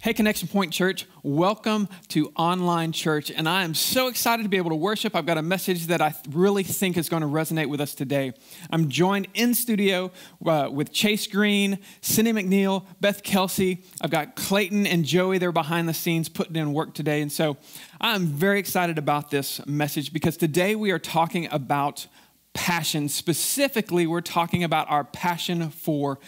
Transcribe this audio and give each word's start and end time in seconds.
Hey, 0.00 0.14
Connection 0.14 0.46
Point 0.46 0.72
Church, 0.72 1.06
welcome 1.24 1.88
to 2.10 2.30
online 2.36 2.92
church. 2.92 3.32
And 3.32 3.48
I 3.48 3.64
am 3.64 3.74
so 3.74 4.06
excited 4.06 4.44
to 4.44 4.48
be 4.48 4.56
able 4.56 4.70
to 4.70 4.76
worship. 4.76 5.16
I've 5.16 5.26
got 5.26 5.38
a 5.38 5.42
message 5.42 5.88
that 5.88 6.00
I 6.00 6.14
really 6.30 6.62
think 6.62 6.96
is 6.96 7.08
going 7.08 7.22
to 7.22 7.28
resonate 7.28 7.68
with 7.68 7.80
us 7.80 7.96
today. 7.96 8.32
I'm 8.70 8.90
joined 8.90 9.26
in 9.34 9.54
studio 9.54 10.12
uh, 10.46 10.68
with 10.70 10.92
Chase 10.92 11.26
Green, 11.26 11.80
Cindy 12.00 12.32
McNeil, 12.32 12.86
Beth 13.00 13.24
Kelsey. 13.24 13.82
I've 14.00 14.12
got 14.12 14.36
Clayton 14.36 14.86
and 14.86 15.04
Joey. 15.04 15.38
They're 15.38 15.50
behind 15.50 15.88
the 15.88 15.94
scenes 15.94 16.28
putting 16.28 16.54
in 16.54 16.72
work 16.72 16.94
today. 16.94 17.20
And 17.20 17.32
so 17.32 17.56
I'm 18.00 18.26
very 18.26 18.60
excited 18.60 18.98
about 18.98 19.32
this 19.32 19.66
message 19.66 20.12
because 20.12 20.36
today 20.36 20.76
we 20.76 20.92
are 20.92 21.00
talking 21.00 21.48
about 21.50 22.06
passion. 22.54 23.08
Specifically, 23.08 24.06
we're 24.06 24.20
talking 24.20 24.62
about 24.62 24.88
our 24.88 25.02
passion 25.02 25.70
for 25.70 26.20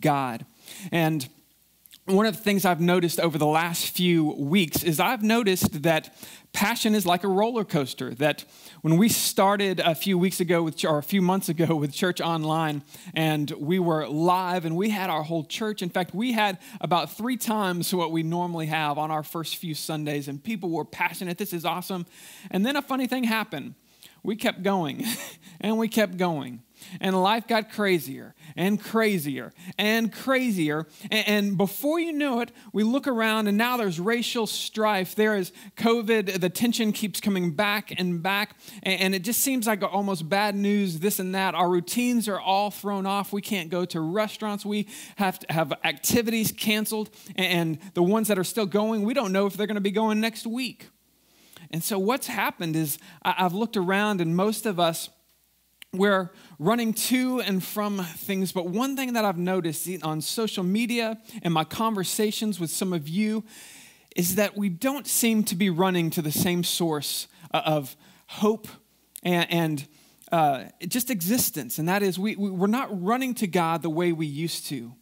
God. 0.00 0.46
And 0.90 1.28
one 2.08 2.24
of 2.24 2.36
the 2.36 2.42
things 2.42 2.64
I've 2.64 2.80
noticed 2.80 3.20
over 3.20 3.36
the 3.36 3.46
last 3.46 3.90
few 3.90 4.32
weeks 4.32 4.82
is 4.82 4.98
I've 4.98 5.22
noticed 5.22 5.82
that 5.82 6.16
passion 6.52 6.94
is 6.94 7.04
like 7.04 7.22
a 7.22 7.28
roller 7.28 7.64
coaster. 7.64 8.14
That 8.14 8.46
when 8.80 8.96
we 8.96 9.10
started 9.10 9.78
a 9.80 9.94
few 9.94 10.16
weeks 10.16 10.40
ago, 10.40 10.62
with, 10.62 10.82
or 10.86 10.98
a 10.98 11.02
few 11.02 11.20
months 11.20 11.50
ago, 11.50 11.76
with 11.76 11.92
Church 11.92 12.20
Online, 12.20 12.82
and 13.14 13.50
we 13.50 13.78
were 13.78 14.08
live 14.08 14.64
and 14.64 14.74
we 14.74 14.88
had 14.88 15.10
our 15.10 15.22
whole 15.22 15.44
church. 15.44 15.82
In 15.82 15.90
fact, 15.90 16.14
we 16.14 16.32
had 16.32 16.58
about 16.80 17.12
three 17.12 17.36
times 17.36 17.94
what 17.94 18.10
we 18.10 18.22
normally 18.22 18.66
have 18.66 18.96
on 18.96 19.10
our 19.10 19.22
first 19.22 19.56
few 19.56 19.74
Sundays, 19.74 20.28
and 20.28 20.42
people 20.42 20.70
were 20.70 20.86
passionate. 20.86 21.36
This 21.36 21.52
is 21.52 21.66
awesome. 21.66 22.06
And 22.50 22.64
then 22.64 22.76
a 22.76 22.82
funny 22.82 23.06
thing 23.06 23.24
happened. 23.24 23.74
We 24.22 24.34
kept 24.34 24.62
going 24.62 25.04
and 25.60 25.76
we 25.78 25.88
kept 25.88 26.16
going 26.16 26.62
and 27.00 27.20
life 27.20 27.46
got 27.46 27.70
crazier 27.70 28.34
and 28.56 28.82
crazier 28.82 29.52
and 29.76 30.12
crazier. 30.12 30.86
And, 31.10 31.56
before 31.56 31.98
you 31.98 32.12
know 32.12 32.40
it, 32.40 32.52
we 32.72 32.82
look 32.82 33.06
around 33.06 33.48
and 33.48 33.56
now 33.56 33.76
there's 33.76 33.98
racial 33.98 34.46
strife. 34.46 35.14
There 35.14 35.36
is 35.36 35.52
COVID. 35.76 36.40
The 36.40 36.50
tension 36.50 36.92
keeps 36.92 37.20
coming 37.20 37.52
back 37.52 37.92
and 37.98 38.22
back. 38.22 38.56
And 38.82 39.14
it 39.14 39.22
just 39.22 39.40
seems 39.40 39.66
like 39.66 39.82
almost 39.82 40.28
bad 40.28 40.54
news, 40.54 41.00
this 41.00 41.18
and 41.18 41.34
that. 41.34 41.54
Our 41.54 41.68
routines 41.68 42.28
are 42.28 42.40
all 42.40 42.70
thrown 42.70 43.06
off. 43.06 43.32
We 43.32 43.40
can't 43.40 43.70
go 43.70 43.84
to 43.86 44.00
restaurants. 44.00 44.64
We 44.64 44.88
have 45.16 45.38
to 45.40 45.52
have 45.52 45.72
activities 45.84 46.52
canceled. 46.52 47.10
And 47.36 47.78
the 47.94 48.02
ones 48.02 48.28
that 48.28 48.38
are 48.38 48.44
still 48.44 48.66
going, 48.66 49.02
we 49.02 49.14
don't 49.14 49.32
know 49.32 49.46
if 49.46 49.56
they're 49.56 49.66
going 49.66 49.76
to 49.76 49.80
be 49.80 49.90
going 49.90 50.20
next 50.20 50.46
week. 50.46 50.88
And 51.70 51.82
so 51.82 51.98
what's 51.98 52.26
happened 52.26 52.76
is 52.76 52.98
I've 53.22 53.54
looked 53.54 53.76
around 53.76 54.20
and 54.20 54.34
most 54.34 54.64
of 54.64 54.80
us, 54.80 55.10
we're 55.94 56.30
running 56.58 56.92
to 56.92 57.40
and 57.40 57.64
from 57.64 57.98
things. 57.98 58.52
But 58.52 58.68
one 58.68 58.94
thing 58.94 59.14
that 59.14 59.24
I've 59.24 59.38
noticed 59.38 59.88
on 60.02 60.20
social 60.20 60.62
media 60.62 61.18
and 61.42 61.54
my 61.54 61.64
conversations 61.64 62.60
with 62.60 62.70
some 62.70 62.92
of 62.92 63.08
you 63.08 63.44
is 64.14 64.34
that 64.34 64.56
we 64.56 64.68
don't 64.68 65.06
seem 65.06 65.44
to 65.44 65.54
be 65.54 65.70
running 65.70 66.10
to 66.10 66.20
the 66.20 66.32
same 66.32 66.62
source 66.62 67.26
uh, 67.54 67.62
of 67.64 67.96
hope 68.26 68.68
and, 69.22 69.50
and 69.50 69.88
uh, 70.30 70.64
just 70.86 71.10
existence. 71.10 71.78
And 71.78 71.88
that 71.88 72.02
is, 72.02 72.18
we, 72.18 72.36
we're 72.36 72.66
not 72.66 73.02
running 73.02 73.34
to 73.36 73.46
God 73.46 73.80
the 73.80 73.90
way 73.90 74.12
we 74.12 74.26
used 74.26 74.66
to. 74.66 74.92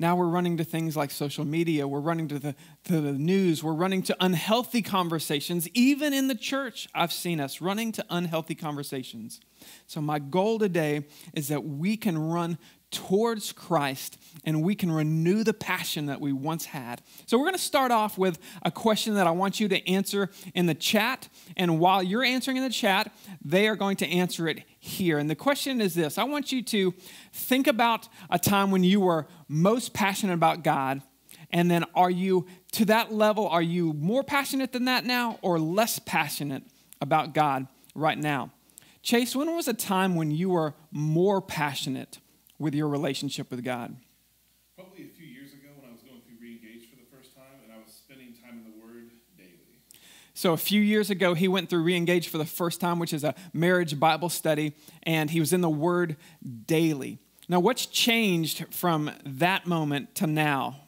Now 0.00 0.16
we're 0.16 0.26
running 0.26 0.56
to 0.56 0.64
things 0.64 0.96
like 0.96 1.12
social 1.12 1.44
media, 1.44 1.86
we're 1.86 2.00
running 2.00 2.26
to 2.28 2.40
the, 2.40 2.56
to 2.84 3.00
the 3.00 3.12
news, 3.12 3.62
we're 3.62 3.74
running 3.74 4.02
to 4.04 4.16
unhealthy 4.18 4.82
conversations. 4.82 5.68
Even 5.74 6.12
in 6.12 6.26
the 6.26 6.34
church, 6.34 6.88
I've 6.92 7.12
seen 7.12 7.38
us 7.38 7.60
running 7.60 7.92
to 7.92 8.04
unhealthy 8.10 8.56
conversations. 8.56 9.38
So, 9.86 10.00
my 10.00 10.18
goal 10.18 10.58
today 10.58 11.06
is 11.34 11.48
that 11.48 11.64
we 11.64 11.96
can 11.96 12.18
run 12.18 12.58
towards 12.90 13.52
Christ 13.52 14.18
and 14.44 14.62
we 14.62 14.74
can 14.74 14.92
renew 14.92 15.42
the 15.42 15.54
passion 15.54 16.06
that 16.06 16.20
we 16.20 16.32
once 16.32 16.66
had. 16.66 17.02
So, 17.26 17.38
we're 17.38 17.44
going 17.44 17.54
to 17.54 17.58
start 17.58 17.90
off 17.90 18.18
with 18.18 18.38
a 18.62 18.70
question 18.70 19.14
that 19.14 19.26
I 19.26 19.30
want 19.32 19.58
you 19.58 19.68
to 19.68 19.88
answer 19.88 20.30
in 20.54 20.66
the 20.66 20.74
chat. 20.74 21.28
And 21.56 21.80
while 21.80 22.02
you're 22.02 22.24
answering 22.24 22.58
in 22.58 22.62
the 22.62 22.70
chat, 22.70 23.12
they 23.44 23.66
are 23.68 23.76
going 23.76 23.96
to 23.96 24.06
answer 24.06 24.46
it 24.46 24.62
here. 24.78 25.18
And 25.18 25.28
the 25.28 25.34
question 25.34 25.80
is 25.80 25.94
this 25.94 26.18
I 26.18 26.24
want 26.24 26.52
you 26.52 26.62
to 26.62 26.94
think 27.32 27.66
about 27.66 28.08
a 28.30 28.38
time 28.38 28.70
when 28.70 28.84
you 28.84 29.00
were 29.00 29.26
most 29.48 29.92
passionate 29.92 30.34
about 30.34 30.62
God. 30.62 31.02
And 31.50 31.70
then, 31.70 31.84
are 31.94 32.10
you 32.10 32.46
to 32.72 32.86
that 32.86 33.12
level? 33.12 33.46
Are 33.48 33.62
you 33.62 33.92
more 33.92 34.22
passionate 34.22 34.72
than 34.72 34.86
that 34.86 35.04
now 35.04 35.38
or 35.42 35.58
less 35.58 35.98
passionate 35.98 36.62
about 37.00 37.34
God 37.34 37.66
right 37.94 38.16
now? 38.16 38.50
Chase, 39.02 39.34
when 39.34 39.52
was 39.54 39.66
a 39.66 39.74
time 39.74 40.14
when 40.14 40.30
you 40.30 40.50
were 40.50 40.74
more 40.92 41.42
passionate 41.42 42.20
with 42.58 42.72
your 42.74 42.88
relationship 42.88 43.50
with 43.50 43.64
God? 43.64 43.96
Probably 44.76 45.04
a 45.04 45.08
few 45.08 45.26
years 45.26 45.52
ago 45.52 45.68
when 45.76 45.90
I 45.90 45.92
was 45.92 46.02
going 46.02 46.20
through 46.20 46.36
Reengage 46.36 46.88
for 46.88 46.96
the 46.96 47.16
first 47.16 47.34
time 47.34 47.58
and 47.64 47.72
I 47.72 47.78
was 47.78 47.92
spending 47.92 48.32
time 48.32 48.58
in 48.58 48.64
the 48.64 48.86
Word 48.86 49.10
daily. 49.36 49.80
So, 50.34 50.52
a 50.52 50.56
few 50.56 50.80
years 50.80 51.10
ago, 51.10 51.34
he 51.34 51.48
went 51.48 51.68
through 51.68 51.84
Reengage 51.84 52.28
for 52.28 52.38
the 52.38 52.44
first 52.44 52.80
time, 52.80 53.00
which 53.00 53.12
is 53.12 53.24
a 53.24 53.34
marriage 53.52 53.98
Bible 53.98 54.28
study, 54.28 54.74
and 55.02 55.30
he 55.30 55.40
was 55.40 55.52
in 55.52 55.62
the 55.62 55.70
Word 55.70 56.16
daily. 56.66 57.18
Now, 57.48 57.58
what's 57.58 57.86
changed 57.86 58.66
from 58.72 59.10
that 59.24 59.66
moment 59.66 60.14
to 60.16 60.28
now? 60.28 60.81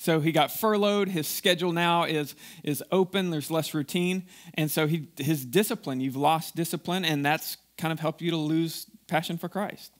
So 0.00 0.20
he 0.20 0.32
got 0.32 0.50
furloughed. 0.50 1.08
His 1.08 1.28
schedule 1.28 1.72
now 1.72 2.04
is, 2.04 2.34
is 2.64 2.82
open. 2.90 3.28
There's 3.28 3.50
less 3.50 3.74
routine. 3.74 4.24
And 4.54 4.70
so 4.70 4.86
he, 4.86 5.08
his 5.18 5.44
discipline, 5.44 6.00
you've 6.00 6.16
lost 6.16 6.56
discipline, 6.56 7.04
and 7.04 7.24
that's 7.24 7.58
kind 7.76 7.92
of 7.92 8.00
helped 8.00 8.22
you 8.22 8.30
to 8.30 8.36
lose 8.38 8.86
passion 9.08 9.36
for 9.36 9.50
Christ. 9.50 9.92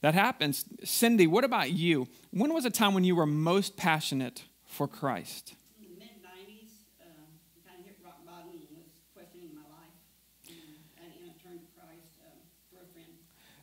That 0.00 0.14
happens. 0.14 0.64
Cindy, 0.82 1.28
what 1.28 1.44
about 1.44 1.70
you? 1.70 2.08
When 2.32 2.52
was 2.52 2.64
a 2.64 2.70
time 2.70 2.94
when 2.94 3.04
you 3.04 3.14
were 3.14 3.26
most 3.26 3.76
passionate 3.76 4.42
for 4.66 4.88
Christ? 4.88 5.54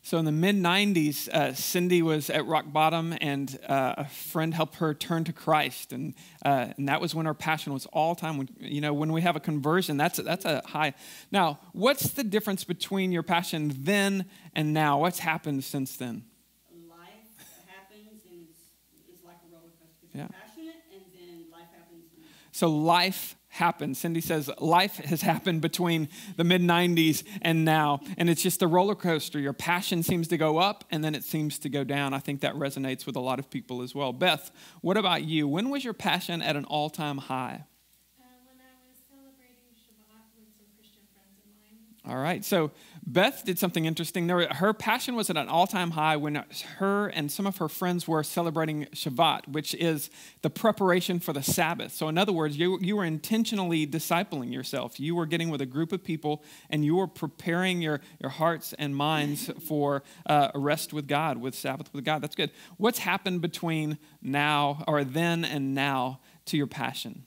So 0.06 0.20
in 0.20 0.26
the 0.26 0.32
mid 0.32 0.56
90s, 0.56 1.28
uh, 1.30 1.56
Cindy 1.56 2.04
was 2.04 2.30
at 2.30 2.46
rock 2.46 2.72
bottom, 2.72 3.18
and 3.22 3.58
uh, 3.68 3.96
a 3.98 4.06
friend 4.06 4.54
helped 4.54 4.76
her 4.76 4.94
turn 4.94 5.24
to 5.24 5.34
Christ, 5.34 5.92
and 5.92 6.14
uh, 6.46 6.68
and 6.78 6.90
that 6.90 7.02
was 7.02 7.16
when 7.16 7.26
her 7.26 7.34
passion 7.34 7.74
was 7.74 7.88
all 7.88 8.14
time. 8.14 8.38
When, 8.38 8.48
you 8.60 8.82
know, 8.82 8.94
when 8.94 9.12
we 9.12 9.22
have 9.22 9.36
a 9.36 9.40
conversion, 9.40 9.98
that's 9.98 10.20
a, 10.20 10.22
that's 10.22 10.46
a 10.46 10.62
high. 10.64 10.94
Now, 11.32 11.58
what's 11.74 12.10
the 12.10 12.24
difference 12.24 12.64
between 12.64 13.12
your 13.12 13.24
passion 13.24 13.74
then 13.80 14.26
and 14.54 14.76
now? 14.76 15.00
What's 15.00 15.18
happened 15.18 15.64
since 15.64 15.96
then? 15.96 16.24
Life 16.88 17.58
happens, 17.66 18.22
and 18.30 18.46
it's, 18.48 18.60
it's 19.10 19.26
like 19.26 19.38
a 19.38 19.52
roller 19.52 19.72
coaster. 19.82 20.06
Yeah. 20.14 20.28
passionate, 20.28 20.84
and 20.94 21.02
then 21.16 21.46
life 21.52 21.70
happens. 21.76 22.04
So 22.52 22.68
life 22.70 23.38
happened. 23.56 23.98
Cindy 23.98 24.22
says 24.22 24.50
life 24.60 24.98
has 24.98 25.22
happened 25.22 25.62
between 25.62 26.10
the 26.38 26.44
mid 26.44 26.62
90s 26.62 27.24
and 27.42 27.66
now, 27.66 28.00
and 28.18 28.30
it's 28.30 28.42
just 28.42 28.62
a 28.62 28.68
roller 28.68 28.96
coaster. 28.96 29.40
Your 29.40 29.54
passion 29.54 30.04
seems 30.04 30.28
to 30.30 30.38
go 30.38 30.58
up 30.58 30.84
and 30.92 31.04
then 31.04 31.16
it 31.16 31.24
seems 31.24 31.60
to 31.60 31.70
go 31.70 31.84
down. 31.84 32.14
I 32.14 32.20
think 32.20 32.42
that 32.42 32.56
resonates 32.56 33.06
with 33.06 33.16
a 33.16 33.20
lot 33.20 33.40
of 33.40 33.50
people 33.50 33.82
as 33.82 33.96
well. 33.96 34.14
Beth, 34.14 34.52
what 34.82 34.98
about 34.98 35.24
you? 35.24 35.48
When 35.48 35.70
was 35.70 35.84
your 35.84 35.94
passion 35.94 36.42
at 36.42 36.56
an 36.56 36.66
all 36.66 36.90
time 36.90 37.18
high? 37.18 37.66
All 42.08 42.18
right. 42.18 42.46
So 42.46 42.72
Beth 43.08 43.44
did 43.46 43.58
something 43.58 43.86
interesting. 43.86 44.30
Her 44.30 44.74
passion 44.74 45.16
was 45.16 45.30
at 45.32 45.38
an 45.38 45.48
all 45.48 45.66
time 45.66 45.92
high 45.92 46.18
when 46.18 46.44
her 46.78 47.08
and 47.08 47.32
some 47.32 47.48
of 47.48 47.58
her 47.58 47.68
friends 47.68 48.08
were 48.08 48.22
celebrating 48.24 48.86
Shabbat, 48.94 49.48
which 49.48 49.74
is 49.76 50.12
the 50.44 50.52
preparation 50.52 51.20
for 51.20 51.34
the 51.34 51.42
Sabbath. 51.42 51.94
So, 51.94 52.08
in 52.08 52.18
other 52.18 52.32
words, 52.32 52.58
you, 52.58 52.80
you 52.80 52.96
were 52.96 53.06
intentionally 53.06 53.88
discipling 53.88 54.54
yourself. 54.54 55.00
You 55.00 55.16
were 55.16 55.26
getting 55.26 55.50
with 55.50 55.62
a 55.62 55.66
group 55.66 55.92
of 55.92 56.04
people 56.04 56.44
and 56.70 56.86
you 56.86 56.96
were 56.96 57.08
preparing 57.08 57.82
your, 57.82 58.02
your 58.20 58.30
hearts 58.30 58.74
and 58.78 58.96
minds 58.96 59.52
for 59.68 60.04
uh, 60.28 60.52
a 60.54 60.60
rest 60.60 60.94
with 60.94 61.08
God, 61.08 61.38
with 61.38 61.56
Sabbath 61.56 61.92
with 61.94 62.06
God. 62.06 62.22
That's 62.22 62.36
good. 62.36 62.52
What's 62.78 63.00
happened 63.00 63.42
between 63.42 63.98
now, 64.22 64.84
or 64.88 65.04
then 65.04 65.44
and 65.44 65.74
now, 65.74 66.20
to 66.46 66.58
your 66.58 66.68
passion? 66.68 67.24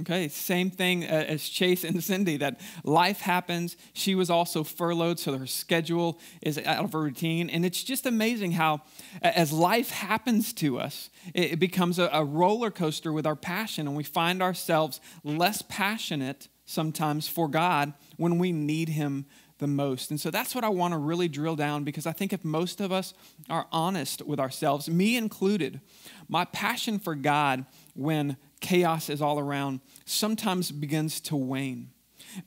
Okay, 0.00 0.28
same 0.28 0.70
thing 0.70 1.04
uh, 1.04 1.08
as 1.28 1.48
Chase 1.48 1.84
and 1.84 2.02
Cindy, 2.02 2.38
that 2.38 2.60
life 2.84 3.20
happens. 3.20 3.76
She 3.92 4.14
was 4.14 4.30
also 4.30 4.64
furloughed, 4.64 5.18
so 5.18 5.36
her 5.36 5.46
schedule 5.46 6.18
is 6.40 6.58
out 6.58 6.84
of 6.84 6.92
her 6.92 7.00
routine. 7.00 7.50
And 7.50 7.66
it's 7.66 7.82
just 7.82 8.06
amazing 8.06 8.52
how, 8.52 8.82
as 9.20 9.52
life 9.52 9.90
happens 9.90 10.52
to 10.54 10.78
us, 10.78 11.10
it 11.34 11.58
becomes 11.58 11.98
a, 11.98 12.08
a 12.12 12.24
roller 12.24 12.70
coaster 12.70 13.12
with 13.12 13.26
our 13.26 13.36
passion, 13.36 13.86
and 13.86 13.96
we 13.96 14.04
find 14.04 14.42
ourselves 14.42 15.00
less 15.22 15.62
passionate 15.62 16.48
sometimes 16.64 17.28
for 17.28 17.48
God 17.48 17.92
when 18.16 18.38
we 18.38 18.52
need 18.52 18.90
Him 18.90 19.26
the 19.58 19.66
most. 19.66 20.10
And 20.10 20.18
so 20.18 20.30
that's 20.30 20.54
what 20.54 20.64
I 20.64 20.70
want 20.70 20.92
to 20.92 20.98
really 20.98 21.28
drill 21.28 21.56
down 21.56 21.84
because 21.84 22.06
I 22.06 22.12
think 22.12 22.32
if 22.32 22.44
most 22.44 22.80
of 22.80 22.90
us 22.90 23.12
are 23.50 23.66
honest 23.70 24.22
with 24.22 24.40
ourselves, 24.40 24.88
me 24.88 25.16
included, 25.16 25.80
my 26.28 26.46
passion 26.46 26.98
for 26.98 27.14
God 27.14 27.66
when 27.94 28.36
chaos 28.60 29.08
is 29.08 29.22
all 29.22 29.38
around, 29.38 29.80
sometimes 30.04 30.70
begins 30.70 31.20
to 31.20 31.36
wane. 31.36 31.90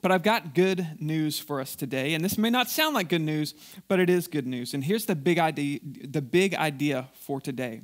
But 0.00 0.12
I've 0.12 0.22
got 0.22 0.54
good 0.54 0.86
news 1.00 1.38
for 1.38 1.60
us 1.60 1.76
today, 1.76 2.14
and 2.14 2.24
this 2.24 2.38
may 2.38 2.50
not 2.50 2.70
sound 2.70 2.94
like 2.94 3.08
good 3.08 3.20
news, 3.20 3.54
but 3.88 4.00
it 4.00 4.08
is 4.08 4.28
good 4.28 4.46
news. 4.46 4.72
And 4.72 4.84
here's 4.84 5.06
the 5.06 5.14
big 5.14 5.38
idea, 5.38 5.80
the 5.82 6.22
big 6.22 6.54
idea 6.54 7.08
for 7.12 7.40
today. 7.40 7.82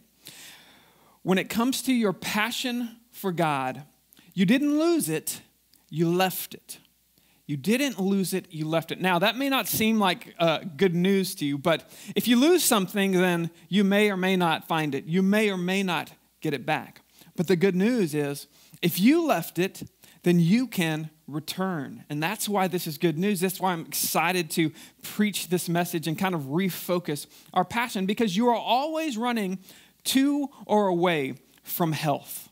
When 1.23 1.37
it 1.37 1.51
comes 1.51 1.83
to 1.83 1.93
your 1.93 2.13
passion 2.13 2.97
for 3.13 3.33
God, 3.33 3.83
you 4.33 4.47
didn't 4.47 4.79
lose 4.79 5.09
it, 5.09 5.43
you 5.91 6.09
left 6.09 6.55
it. 6.55 6.79
You 7.47 7.57
didn't 7.57 7.99
lose 7.99 8.33
it, 8.33 8.47
you 8.51 8.67
left 8.69 8.93
it. 8.93 9.01
Now, 9.01 9.19
that 9.19 9.37
may 9.37 9.49
not 9.49 9.67
seem 9.67 9.99
like 9.99 10.35
uh, 10.39 10.61
good 10.77 10.95
news 10.95 11.35
to 11.35 11.45
you, 11.45 11.59
but 11.59 11.91
if 12.15 12.29
you 12.29 12.39
lose 12.39 12.63
something, 12.63 13.11
then 13.11 13.51
you 13.69 13.83
may 13.83 14.09
or 14.09 14.17
may 14.17 14.37
not 14.37 14.69
find 14.69 14.95
it. 14.95 15.07
You 15.07 15.21
may 15.21 15.51
or 15.51 15.57
may 15.57 15.83
not 15.83 16.13
get 16.41 16.55
it 16.55 16.65
back. 16.65 17.03
But 17.41 17.47
the 17.47 17.57
good 17.57 17.75
news 17.75 18.15
is, 18.15 18.49
if 18.83 19.01
you 19.01 19.25
left 19.25 19.59
it, 19.59 19.85
then 20.25 20.39
you 20.41 20.67
can 20.67 21.09
return. 21.27 22.05
And 22.11 22.23
that's 22.23 22.51
why 22.51 22.69
this 22.69 22.87
is 22.87 22.99
good 22.99 23.17
news. 23.17 23.41
That's 23.41 23.59
why 23.59 23.73
I'm 23.73 23.87
excited 23.87 24.51
to 24.51 24.71
preach 25.03 25.49
this 25.49 25.67
message 25.67 26.07
and 26.07 26.19
kind 26.19 26.35
of 26.35 26.43
refocus 26.43 27.27
our 27.55 27.65
passion 27.65 28.05
because 28.05 28.37
you 28.37 28.49
are 28.51 28.55
always 28.55 29.17
running 29.17 29.59
to 30.05 30.51
or 30.67 30.89
away 30.89 31.37
from 31.63 31.93
health. 31.93 32.51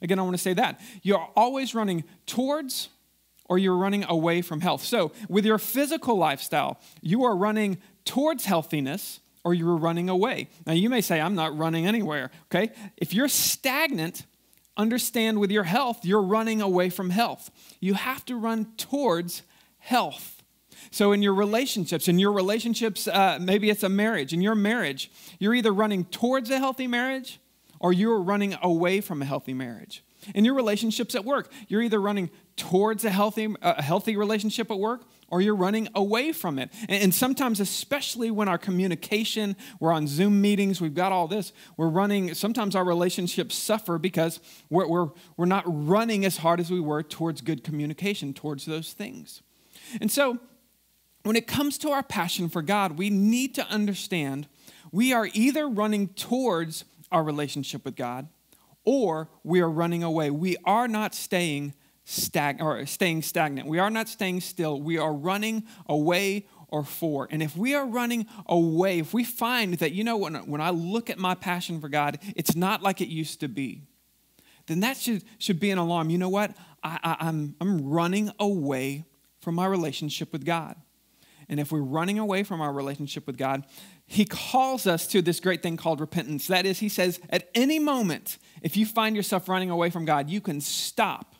Again, 0.00 0.18
I 0.18 0.22
want 0.22 0.36
to 0.36 0.42
say 0.42 0.54
that. 0.54 0.80
You're 1.02 1.28
always 1.36 1.74
running 1.74 2.04
towards 2.24 2.88
or 3.44 3.58
you're 3.58 3.76
running 3.76 4.04
away 4.04 4.40
from 4.40 4.62
health. 4.62 4.82
So, 4.82 5.12
with 5.28 5.44
your 5.44 5.58
physical 5.58 6.16
lifestyle, 6.16 6.80
you 7.02 7.24
are 7.24 7.36
running 7.36 7.76
towards 8.06 8.46
healthiness 8.46 9.20
or 9.44 9.52
you're 9.52 9.76
running 9.76 10.08
away. 10.08 10.48
Now, 10.66 10.72
you 10.72 10.88
may 10.88 11.02
say, 11.02 11.20
I'm 11.20 11.34
not 11.34 11.56
running 11.58 11.86
anywhere, 11.86 12.30
okay? 12.46 12.72
If 12.96 13.12
you're 13.14 13.28
stagnant, 13.28 14.24
understand 14.80 15.38
with 15.38 15.50
your 15.50 15.64
health, 15.64 16.04
you're 16.04 16.22
running 16.22 16.60
away 16.60 16.90
from 16.90 17.10
health. 17.10 17.50
You 17.80 17.94
have 17.94 18.24
to 18.26 18.36
run 18.36 18.72
towards 18.76 19.42
health. 19.78 20.42
So, 20.90 21.12
in 21.12 21.22
your 21.22 21.34
relationships, 21.34 22.08
in 22.08 22.18
your 22.18 22.32
relationships, 22.32 23.06
uh, 23.06 23.38
maybe 23.40 23.70
it's 23.70 23.82
a 23.82 23.88
marriage. 23.88 24.32
In 24.32 24.40
your 24.40 24.54
marriage, 24.54 25.10
you're 25.38 25.54
either 25.54 25.72
running 25.72 26.04
towards 26.06 26.50
a 26.50 26.58
healthy 26.58 26.86
marriage 26.86 27.38
or 27.78 27.92
you're 27.92 28.20
running 28.20 28.56
away 28.62 29.00
from 29.00 29.22
a 29.22 29.24
healthy 29.24 29.54
marriage. 29.54 30.02
In 30.34 30.44
your 30.44 30.54
relationships 30.54 31.14
at 31.14 31.24
work, 31.24 31.50
you're 31.68 31.82
either 31.82 32.00
running 32.00 32.30
towards 32.56 33.04
a 33.04 33.10
healthy, 33.10 33.54
a 33.62 33.82
healthy 33.82 34.16
relationship 34.16 34.70
at 34.70 34.78
work 34.78 35.02
or 35.30 35.40
you're 35.40 35.56
running 35.56 35.88
away 35.94 36.32
from 36.32 36.58
it. 36.58 36.70
And 36.88 37.14
sometimes, 37.14 37.60
especially 37.60 38.30
when 38.30 38.48
our 38.48 38.58
communication, 38.58 39.56
we're 39.78 39.92
on 39.92 40.06
Zoom 40.06 40.40
meetings, 40.40 40.80
we've 40.80 40.94
got 40.94 41.12
all 41.12 41.28
this, 41.28 41.52
we're 41.76 41.88
running, 41.88 42.34
sometimes 42.34 42.74
our 42.74 42.84
relationships 42.84 43.54
suffer 43.54 43.98
because 43.98 44.40
we're, 44.68 44.86
we're, 44.86 45.08
we're 45.36 45.46
not 45.46 45.64
running 45.66 46.24
as 46.24 46.38
hard 46.38 46.60
as 46.60 46.70
we 46.70 46.80
were 46.80 47.02
towards 47.02 47.40
good 47.40 47.64
communication, 47.64 48.34
towards 48.34 48.66
those 48.66 48.92
things. 48.92 49.42
And 50.00 50.10
so, 50.10 50.38
when 51.22 51.36
it 51.36 51.46
comes 51.46 51.76
to 51.78 51.90
our 51.90 52.02
passion 52.02 52.48
for 52.48 52.62
God, 52.62 52.96
we 52.96 53.10
need 53.10 53.54
to 53.56 53.66
understand 53.66 54.48
we 54.90 55.12
are 55.12 55.28
either 55.34 55.68
running 55.68 56.08
towards 56.08 56.84
our 57.12 57.22
relationship 57.22 57.84
with 57.84 57.94
God 57.94 58.28
or 58.84 59.28
we 59.44 59.60
are 59.60 59.70
running 59.70 60.02
away. 60.02 60.30
We 60.30 60.56
are 60.64 60.88
not 60.88 61.14
staying 61.14 61.74
stag- 62.04 62.60
or 62.60 62.84
staying 62.86 63.22
stagnant. 63.22 63.68
We 63.68 63.78
are 63.78 63.90
not 63.90 64.08
staying 64.08 64.40
still. 64.40 64.80
We 64.80 64.98
are 64.98 65.12
running 65.12 65.64
away 65.86 66.46
or 66.68 66.84
for. 66.84 67.28
And 67.30 67.42
if 67.42 67.56
we 67.56 67.74
are 67.74 67.86
running 67.86 68.26
away, 68.46 68.98
if 69.00 69.12
we 69.12 69.24
find 69.24 69.74
that, 69.74 69.92
you 69.92 70.04
know, 70.04 70.16
when, 70.16 70.34
when 70.46 70.60
I 70.60 70.70
look 70.70 71.10
at 71.10 71.18
my 71.18 71.34
passion 71.34 71.80
for 71.80 71.88
God, 71.88 72.18
it's 72.36 72.54
not 72.54 72.82
like 72.82 73.00
it 73.00 73.08
used 73.08 73.40
to 73.40 73.48
be, 73.48 73.82
then 74.66 74.80
that 74.80 74.96
should, 74.96 75.24
should 75.38 75.58
be 75.58 75.70
an 75.70 75.78
alarm. 75.78 76.10
You 76.10 76.18
know 76.18 76.28
what? 76.28 76.56
I, 76.82 76.98
I, 77.02 77.16
I'm, 77.28 77.56
I'm 77.60 77.88
running 77.88 78.30
away 78.38 79.04
from 79.40 79.56
my 79.56 79.66
relationship 79.66 80.32
with 80.32 80.44
God. 80.44 80.76
And 81.48 81.58
if 81.58 81.72
we're 81.72 81.80
running 81.80 82.20
away 82.20 82.44
from 82.44 82.60
our 82.60 82.72
relationship 82.72 83.26
with 83.26 83.36
God, 83.36 83.64
He 84.06 84.24
calls 84.24 84.86
us 84.86 85.08
to 85.08 85.20
this 85.20 85.40
great 85.40 85.64
thing 85.64 85.76
called 85.76 86.00
repentance. 86.00 86.46
That 86.46 86.64
is, 86.64 86.78
He 86.78 86.88
says, 86.88 87.18
at 87.30 87.50
any 87.56 87.80
moment, 87.80 88.38
if 88.62 88.76
you 88.76 88.86
find 88.86 89.16
yourself 89.16 89.48
running 89.48 89.70
away 89.70 89.90
from 89.90 90.04
God, 90.04 90.30
you 90.30 90.40
can 90.40 90.60
stop 90.60 91.34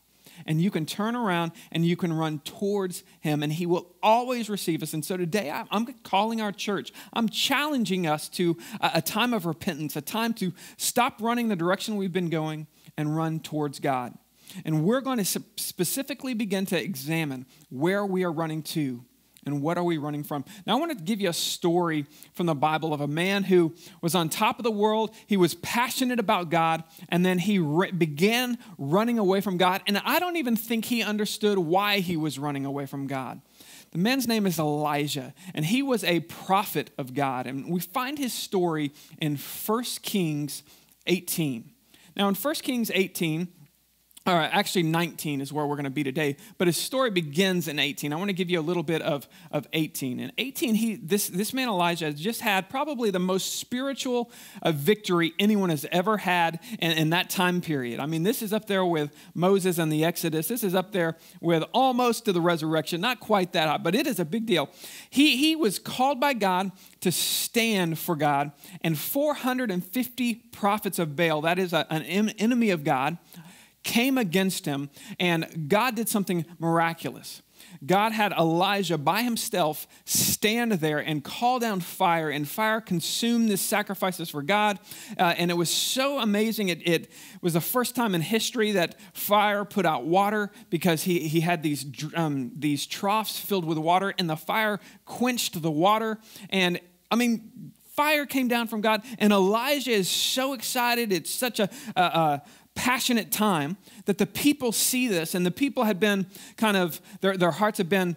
and 0.46 0.60
you 0.60 0.70
can 0.70 0.86
turn 0.86 1.16
around 1.16 1.52
and 1.72 1.84
you 1.84 1.96
can 1.96 2.12
run 2.12 2.40
towards 2.40 3.04
him 3.20 3.42
and 3.42 3.52
he 3.52 3.66
will 3.66 3.94
always 4.02 4.48
receive 4.48 4.82
us. 4.82 4.92
And 4.92 5.04
so 5.04 5.16
today 5.16 5.50
i'm 5.70 5.86
calling 6.02 6.40
our 6.40 6.52
church. 6.52 6.92
I'm 7.12 7.28
challenging 7.28 8.06
us 8.06 8.28
to 8.30 8.56
a 8.80 9.02
time 9.02 9.32
of 9.32 9.46
repentance 9.46 9.96
a 9.96 10.00
time 10.00 10.34
to 10.34 10.52
stop 10.76 11.20
running 11.20 11.48
the 11.48 11.56
direction 11.56 11.96
we've 11.96 12.12
been 12.12 12.30
going 12.30 12.66
and 12.96 13.16
run 13.16 13.40
towards 13.40 13.78
god. 13.78 14.14
And 14.64 14.84
we're 14.84 15.00
going 15.00 15.22
to 15.22 15.42
specifically 15.56 16.34
begin 16.34 16.66
to 16.66 16.82
examine 16.82 17.46
where 17.68 18.04
we 18.04 18.24
are 18.24 18.32
running 18.32 18.62
to 18.62 19.04
and 19.50 19.62
what 19.62 19.76
are 19.76 19.84
we 19.84 19.98
running 19.98 20.22
from? 20.22 20.44
Now, 20.66 20.76
I 20.76 20.80
want 20.80 20.96
to 20.96 21.04
give 21.04 21.20
you 21.20 21.28
a 21.28 21.34
story 21.34 22.06
from 22.34 22.46
the 22.46 22.54
Bible 22.54 22.94
of 22.94 23.00
a 23.00 23.08
man 23.08 23.44
who 23.44 23.74
was 24.00 24.14
on 24.14 24.28
top 24.28 24.58
of 24.58 24.62
the 24.62 24.70
world. 24.70 25.14
He 25.26 25.36
was 25.36 25.54
passionate 25.56 26.18
about 26.18 26.50
God, 26.50 26.84
and 27.08 27.24
then 27.24 27.38
he 27.38 27.58
re- 27.58 27.90
began 27.90 28.58
running 28.78 29.18
away 29.18 29.40
from 29.40 29.56
God. 29.56 29.82
And 29.86 29.98
I 30.04 30.18
don't 30.18 30.36
even 30.36 30.56
think 30.56 30.86
he 30.86 31.02
understood 31.02 31.58
why 31.58 32.00
he 32.00 32.16
was 32.16 32.38
running 32.38 32.64
away 32.64 32.86
from 32.86 33.06
God. 33.06 33.40
The 33.92 33.98
man's 33.98 34.28
name 34.28 34.46
is 34.46 34.58
Elijah, 34.58 35.34
and 35.52 35.64
he 35.64 35.82
was 35.82 36.04
a 36.04 36.20
prophet 36.20 36.90
of 36.96 37.12
God. 37.12 37.46
And 37.46 37.68
we 37.68 37.80
find 37.80 38.18
his 38.18 38.32
story 38.32 38.92
in 39.20 39.36
1 39.36 39.84
Kings 40.02 40.62
18. 41.06 41.70
Now, 42.16 42.28
in 42.28 42.34
1 42.34 42.54
Kings 42.56 42.90
18, 42.94 43.48
all 44.30 44.36
right, 44.36 44.50
actually 44.52 44.84
19 44.84 45.40
is 45.40 45.52
where 45.52 45.66
we're 45.66 45.74
going 45.74 45.84
to 45.84 45.90
be 45.90 46.04
today, 46.04 46.36
but 46.56 46.68
his 46.68 46.76
story 46.76 47.10
begins 47.10 47.66
in 47.66 47.80
18. 47.80 48.12
I 48.12 48.16
want 48.16 48.28
to 48.28 48.32
give 48.32 48.48
you 48.48 48.60
a 48.60 48.62
little 48.62 48.84
bit 48.84 49.02
of, 49.02 49.28
of 49.50 49.66
18. 49.72 50.20
In 50.20 50.30
18, 50.38 50.76
he, 50.76 50.94
this, 50.94 51.28
this 51.28 51.52
man 51.52 51.68
Elijah 51.68 52.04
has 52.04 52.14
just 52.14 52.40
had 52.40 52.70
probably 52.70 53.10
the 53.10 53.18
most 53.18 53.58
spiritual 53.58 54.30
uh, 54.62 54.70
victory 54.70 55.32
anyone 55.40 55.68
has 55.70 55.84
ever 55.90 56.16
had 56.16 56.60
in, 56.78 56.92
in 56.92 57.10
that 57.10 57.28
time 57.28 57.60
period. 57.60 57.98
I 57.98 58.06
mean, 58.06 58.22
this 58.22 58.40
is 58.40 58.52
up 58.52 58.66
there 58.66 58.84
with 58.84 59.12
Moses 59.34 59.78
and 59.78 59.92
the 59.92 60.04
Exodus. 60.04 60.46
This 60.46 60.62
is 60.62 60.76
up 60.76 60.92
there 60.92 61.16
with 61.40 61.64
almost 61.72 62.26
to 62.26 62.32
the 62.32 62.40
resurrection. 62.40 63.00
Not 63.00 63.18
quite 63.18 63.52
that 63.54 63.68
high, 63.68 63.78
but 63.78 63.96
it 63.96 64.06
is 64.06 64.20
a 64.20 64.24
big 64.24 64.46
deal. 64.46 64.70
He, 65.10 65.38
he 65.38 65.56
was 65.56 65.80
called 65.80 66.20
by 66.20 66.34
God 66.34 66.70
to 67.00 67.10
stand 67.10 67.98
for 67.98 68.14
God, 68.14 68.52
and 68.82 68.96
450 68.96 70.34
prophets 70.52 71.00
of 71.00 71.16
Baal, 71.16 71.40
that 71.40 71.58
is 71.58 71.72
a, 71.72 71.86
an 71.90 72.28
enemy 72.30 72.70
of 72.70 72.84
God, 72.84 73.18
came 73.82 74.18
against 74.18 74.66
him, 74.66 74.90
and 75.18 75.68
God 75.68 75.94
did 75.94 76.08
something 76.08 76.44
miraculous. 76.58 77.42
God 77.84 78.12
had 78.12 78.32
Elijah 78.32 78.98
by 78.98 79.22
himself 79.22 79.86
stand 80.04 80.72
there 80.72 80.98
and 80.98 81.24
call 81.24 81.58
down 81.58 81.80
fire, 81.80 82.28
and 82.30 82.48
fire 82.48 82.80
consumed 82.80 83.50
the 83.50 83.56
sacrifices 83.56 84.30
for 84.30 84.42
God. 84.42 84.78
Uh, 85.18 85.34
and 85.36 85.50
it 85.50 85.54
was 85.54 85.70
so 85.70 86.18
amazing. 86.18 86.68
It, 86.68 86.86
it, 86.86 87.12
was 87.40 87.54
the 87.54 87.60
first 87.60 87.94
time 87.94 88.14
in 88.14 88.20
history 88.20 88.72
that 88.72 88.96
fire 89.14 89.64
put 89.64 89.86
out 89.86 90.04
water 90.04 90.50
because 90.68 91.04
he, 91.04 91.20
he 91.20 91.40
had 91.40 91.62
these, 91.62 91.86
um, 92.14 92.52
these 92.54 92.86
troughs 92.86 93.38
filled 93.38 93.64
with 93.64 93.78
water, 93.78 94.12
and 94.18 94.28
the 94.28 94.36
fire 94.36 94.78
quenched 95.06 95.60
the 95.60 95.70
water. 95.70 96.18
And 96.50 96.80
I 97.10 97.16
mean, 97.16 97.72
fire 98.00 98.26
came 98.26 98.48
down 98.48 98.66
from 98.66 98.80
God, 98.80 99.02
and 99.18 99.32
Elijah 99.32 99.90
is 99.90 100.08
so 100.08 100.52
excited. 100.52 101.12
It's 101.12 101.30
such 101.30 101.60
a, 101.60 101.68
a, 101.96 102.02
a 102.02 102.42
passionate 102.74 103.30
time 103.30 103.76
that 104.06 104.18
the 104.18 104.26
people 104.26 104.72
see 104.72 105.08
this, 105.08 105.34
and 105.34 105.44
the 105.44 105.50
people 105.50 105.84
had 105.84 106.00
been 106.00 106.26
kind 106.56 106.76
of, 106.76 107.00
their, 107.20 107.36
their 107.36 107.50
hearts 107.50 107.78
have 107.78 107.88
been 107.88 108.16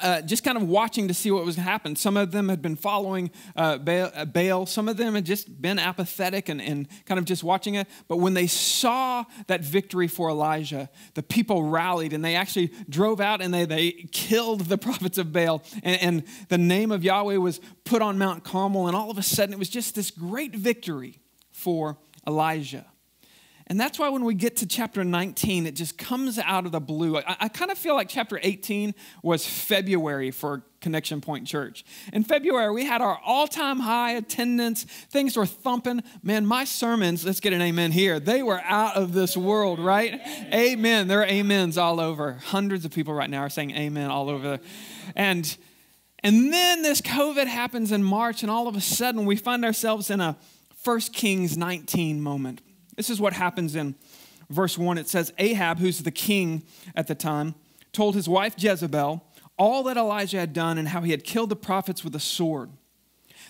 uh, 0.00 0.22
just 0.22 0.42
kind 0.42 0.56
of 0.56 0.66
watching 0.66 1.08
to 1.08 1.14
see 1.14 1.30
what 1.30 1.44
was 1.44 1.56
happen. 1.56 1.94
Some 1.96 2.16
of 2.16 2.32
them 2.32 2.48
had 2.48 2.62
been 2.62 2.76
following 2.76 3.30
uh, 3.54 3.78
uh, 3.86 4.24
Baal, 4.24 4.64
some 4.64 4.88
of 4.88 4.96
them 4.96 5.14
had 5.14 5.26
just 5.26 5.60
been 5.60 5.78
apathetic 5.78 6.48
and, 6.48 6.62
and 6.62 6.88
kind 7.04 7.18
of 7.18 7.26
just 7.26 7.44
watching 7.44 7.74
it. 7.74 7.86
But 8.08 8.16
when 8.16 8.32
they 8.32 8.46
saw 8.46 9.24
that 9.48 9.62
victory 9.62 10.08
for 10.08 10.30
Elijah, 10.30 10.88
the 11.12 11.22
people 11.22 11.64
rallied 11.64 12.14
and 12.14 12.24
they 12.24 12.36
actually 12.36 12.72
drove 12.88 13.20
out 13.20 13.42
and 13.42 13.52
they, 13.52 13.66
they 13.66 13.92
killed 14.12 14.62
the 14.62 14.78
prophets 14.78 15.18
of 15.18 15.32
Baal. 15.32 15.62
And, 15.82 16.00
and 16.00 16.24
the 16.48 16.58
name 16.58 16.90
of 16.90 17.04
Yahweh 17.04 17.36
was 17.36 17.60
put 17.84 18.00
on 18.00 18.16
Mount 18.16 18.44
Carmel, 18.44 18.86
and 18.86 18.96
all 18.96 19.10
of 19.10 19.18
a 19.18 19.22
sudden 19.22 19.52
it 19.52 19.58
was 19.58 19.68
just 19.68 19.94
this 19.94 20.10
great 20.10 20.54
victory 20.54 21.18
for 21.50 21.98
Elijah. 22.26 22.86
And 23.72 23.80
that's 23.80 23.98
why 23.98 24.10
when 24.10 24.26
we 24.26 24.34
get 24.34 24.58
to 24.58 24.66
chapter 24.66 25.02
19, 25.02 25.66
it 25.66 25.74
just 25.74 25.96
comes 25.96 26.38
out 26.38 26.66
of 26.66 26.72
the 26.72 26.78
blue. 26.78 27.16
I, 27.16 27.36
I 27.40 27.48
kind 27.48 27.70
of 27.70 27.78
feel 27.78 27.94
like 27.94 28.06
chapter 28.06 28.38
18 28.42 28.94
was 29.22 29.46
February 29.46 30.30
for 30.30 30.62
Connection 30.82 31.22
Point 31.22 31.46
Church. 31.46 31.82
In 32.12 32.22
February, 32.22 32.70
we 32.70 32.84
had 32.84 33.00
our 33.00 33.18
all 33.24 33.46
time 33.46 33.80
high 33.80 34.10
attendance. 34.10 34.84
Things 34.84 35.38
were 35.38 35.46
thumping. 35.46 36.02
Man, 36.22 36.44
my 36.44 36.64
sermons, 36.64 37.24
let's 37.24 37.40
get 37.40 37.54
an 37.54 37.62
amen 37.62 37.92
here, 37.92 38.20
they 38.20 38.42
were 38.42 38.60
out 38.60 38.96
of 38.96 39.14
this 39.14 39.38
world, 39.38 39.78
right? 39.78 40.20
Amen. 40.52 41.08
There 41.08 41.22
are 41.22 41.26
amens 41.26 41.78
all 41.78 41.98
over. 41.98 42.34
Hundreds 42.44 42.84
of 42.84 42.90
people 42.90 43.14
right 43.14 43.30
now 43.30 43.40
are 43.40 43.48
saying 43.48 43.70
amen 43.70 44.10
all 44.10 44.28
over. 44.28 44.60
And 45.16 45.56
and 46.22 46.52
then 46.52 46.82
this 46.82 47.00
COVID 47.00 47.46
happens 47.46 47.90
in 47.90 48.04
March, 48.04 48.42
and 48.42 48.50
all 48.50 48.68
of 48.68 48.76
a 48.76 48.82
sudden 48.82 49.24
we 49.24 49.36
find 49.36 49.64
ourselves 49.64 50.10
in 50.10 50.20
a 50.20 50.36
1 50.84 51.00
Kings 51.14 51.56
19 51.56 52.20
moment. 52.20 52.60
This 52.96 53.10
is 53.10 53.20
what 53.20 53.32
happens 53.32 53.74
in 53.74 53.94
verse 54.50 54.76
1. 54.76 54.98
It 54.98 55.08
says 55.08 55.32
Ahab, 55.38 55.78
who's 55.78 56.02
the 56.02 56.10
king 56.10 56.62
at 56.94 57.06
the 57.06 57.14
time, 57.14 57.54
told 57.92 58.14
his 58.14 58.28
wife 58.28 58.54
Jezebel 58.56 59.24
all 59.58 59.82
that 59.84 59.96
Elijah 59.96 60.38
had 60.38 60.52
done 60.52 60.78
and 60.78 60.88
how 60.88 61.02
he 61.02 61.10
had 61.10 61.24
killed 61.24 61.50
the 61.50 61.56
prophets 61.56 62.02
with 62.02 62.14
a 62.14 62.20
sword. 62.20 62.70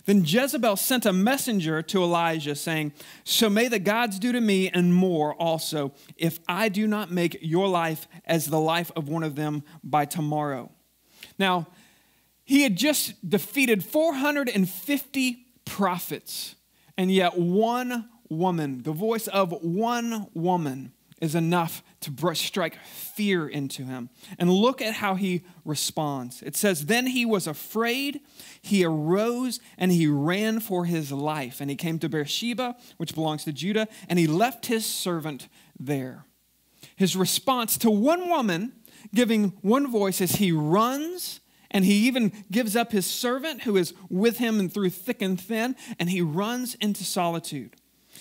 Then 0.05 0.25
Jezebel 0.25 0.77
sent 0.77 1.07
a 1.07 1.13
messenger 1.13 1.81
to 1.83 2.03
Elijah, 2.03 2.57
saying, 2.57 2.93
So 3.25 3.49
may 3.49 3.69
the 3.69 3.79
gods 3.79 4.19
do 4.19 4.33
to 4.33 4.41
me 4.41 4.69
and 4.69 4.93
more 4.93 5.35
also, 5.35 5.93
if 6.17 6.41
I 6.49 6.69
do 6.69 6.87
not 6.87 7.11
make 7.11 7.39
your 7.41 7.69
life 7.69 8.09
as 8.25 8.47
the 8.47 8.59
life 8.59 8.91
of 8.97 9.09
one 9.09 9.23
of 9.23 9.37
them 9.37 9.63
by 9.85 10.05
tomorrow. 10.05 10.71
Now, 11.39 11.69
he 12.45 12.63
had 12.63 12.77
just 12.77 13.29
defeated 13.29 13.85
450 13.85 15.47
prophets, 15.65 16.57
and 16.97 17.13
yet 17.13 17.39
one 17.39 18.09
woman, 18.39 18.83
the 18.83 18.93
voice 18.93 19.29
of 19.29 19.53
one 19.63 20.29
woman, 20.35 20.93
is 21.23 21.37
enough 21.37 21.85
to 22.01 22.35
strike 22.35 22.77
fear 22.85 23.47
into 23.47 23.85
him. 23.85 24.11
And 24.41 24.51
look 24.51 24.83
at 24.83 24.95
how 24.95 25.15
he 25.15 25.45
responds. 25.65 26.43
It 26.43 26.57
says, 26.57 26.87
Then 26.87 27.07
he 27.07 27.25
was 27.25 27.47
afraid, 27.47 28.21
he 28.61 28.85
arose, 28.85 29.61
and 29.79 29.93
he 29.93 30.09
ran 30.09 30.59
for 30.59 30.85
his 30.85 31.13
life. 31.13 31.61
And 31.61 31.71
he 31.71 31.77
came 31.77 32.01
to 32.01 32.09
Beersheba, 32.09 32.75
which 32.97 33.15
belongs 33.15 33.45
to 33.45 33.53
Judah, 33.53 33.87
and 34.09 34.19
he 34.19 34.27
left 34.27 34.67
his 34.67 34.85
servant 34.85 35.47
there. 35.79 36.25
His 36.97 37.15
response 37.15 37.79
to 37.79 37.91
one 37.91 38.29
woman 38.29 38.73
giving 39.15 39.51
one 39.61 39.91
voice 39.91 40.21
is 40.21 40.33
he 40.33 40.51
runs 40.51 41.39
and 41.71 41.85
he 41.85 42.07
even 42.07 42.33
gives 42.51 42.77
up 42.77 42.93
his 42.93 43.07
servant 43.07 43.63
who 43.63 43.77
is 43.77 43.95
with 44.11 44.39
him 44.39 44.61
and 44.61 44.73
through 44.73 44.91
thick 44.91 45.23
and 45.23 45.41
thin, 45.41 45.75
and 45.99 46.11
he 46.11 46.21
runs 46.21 46.75
into 46.77 47.03
solitude. 47.03 47.77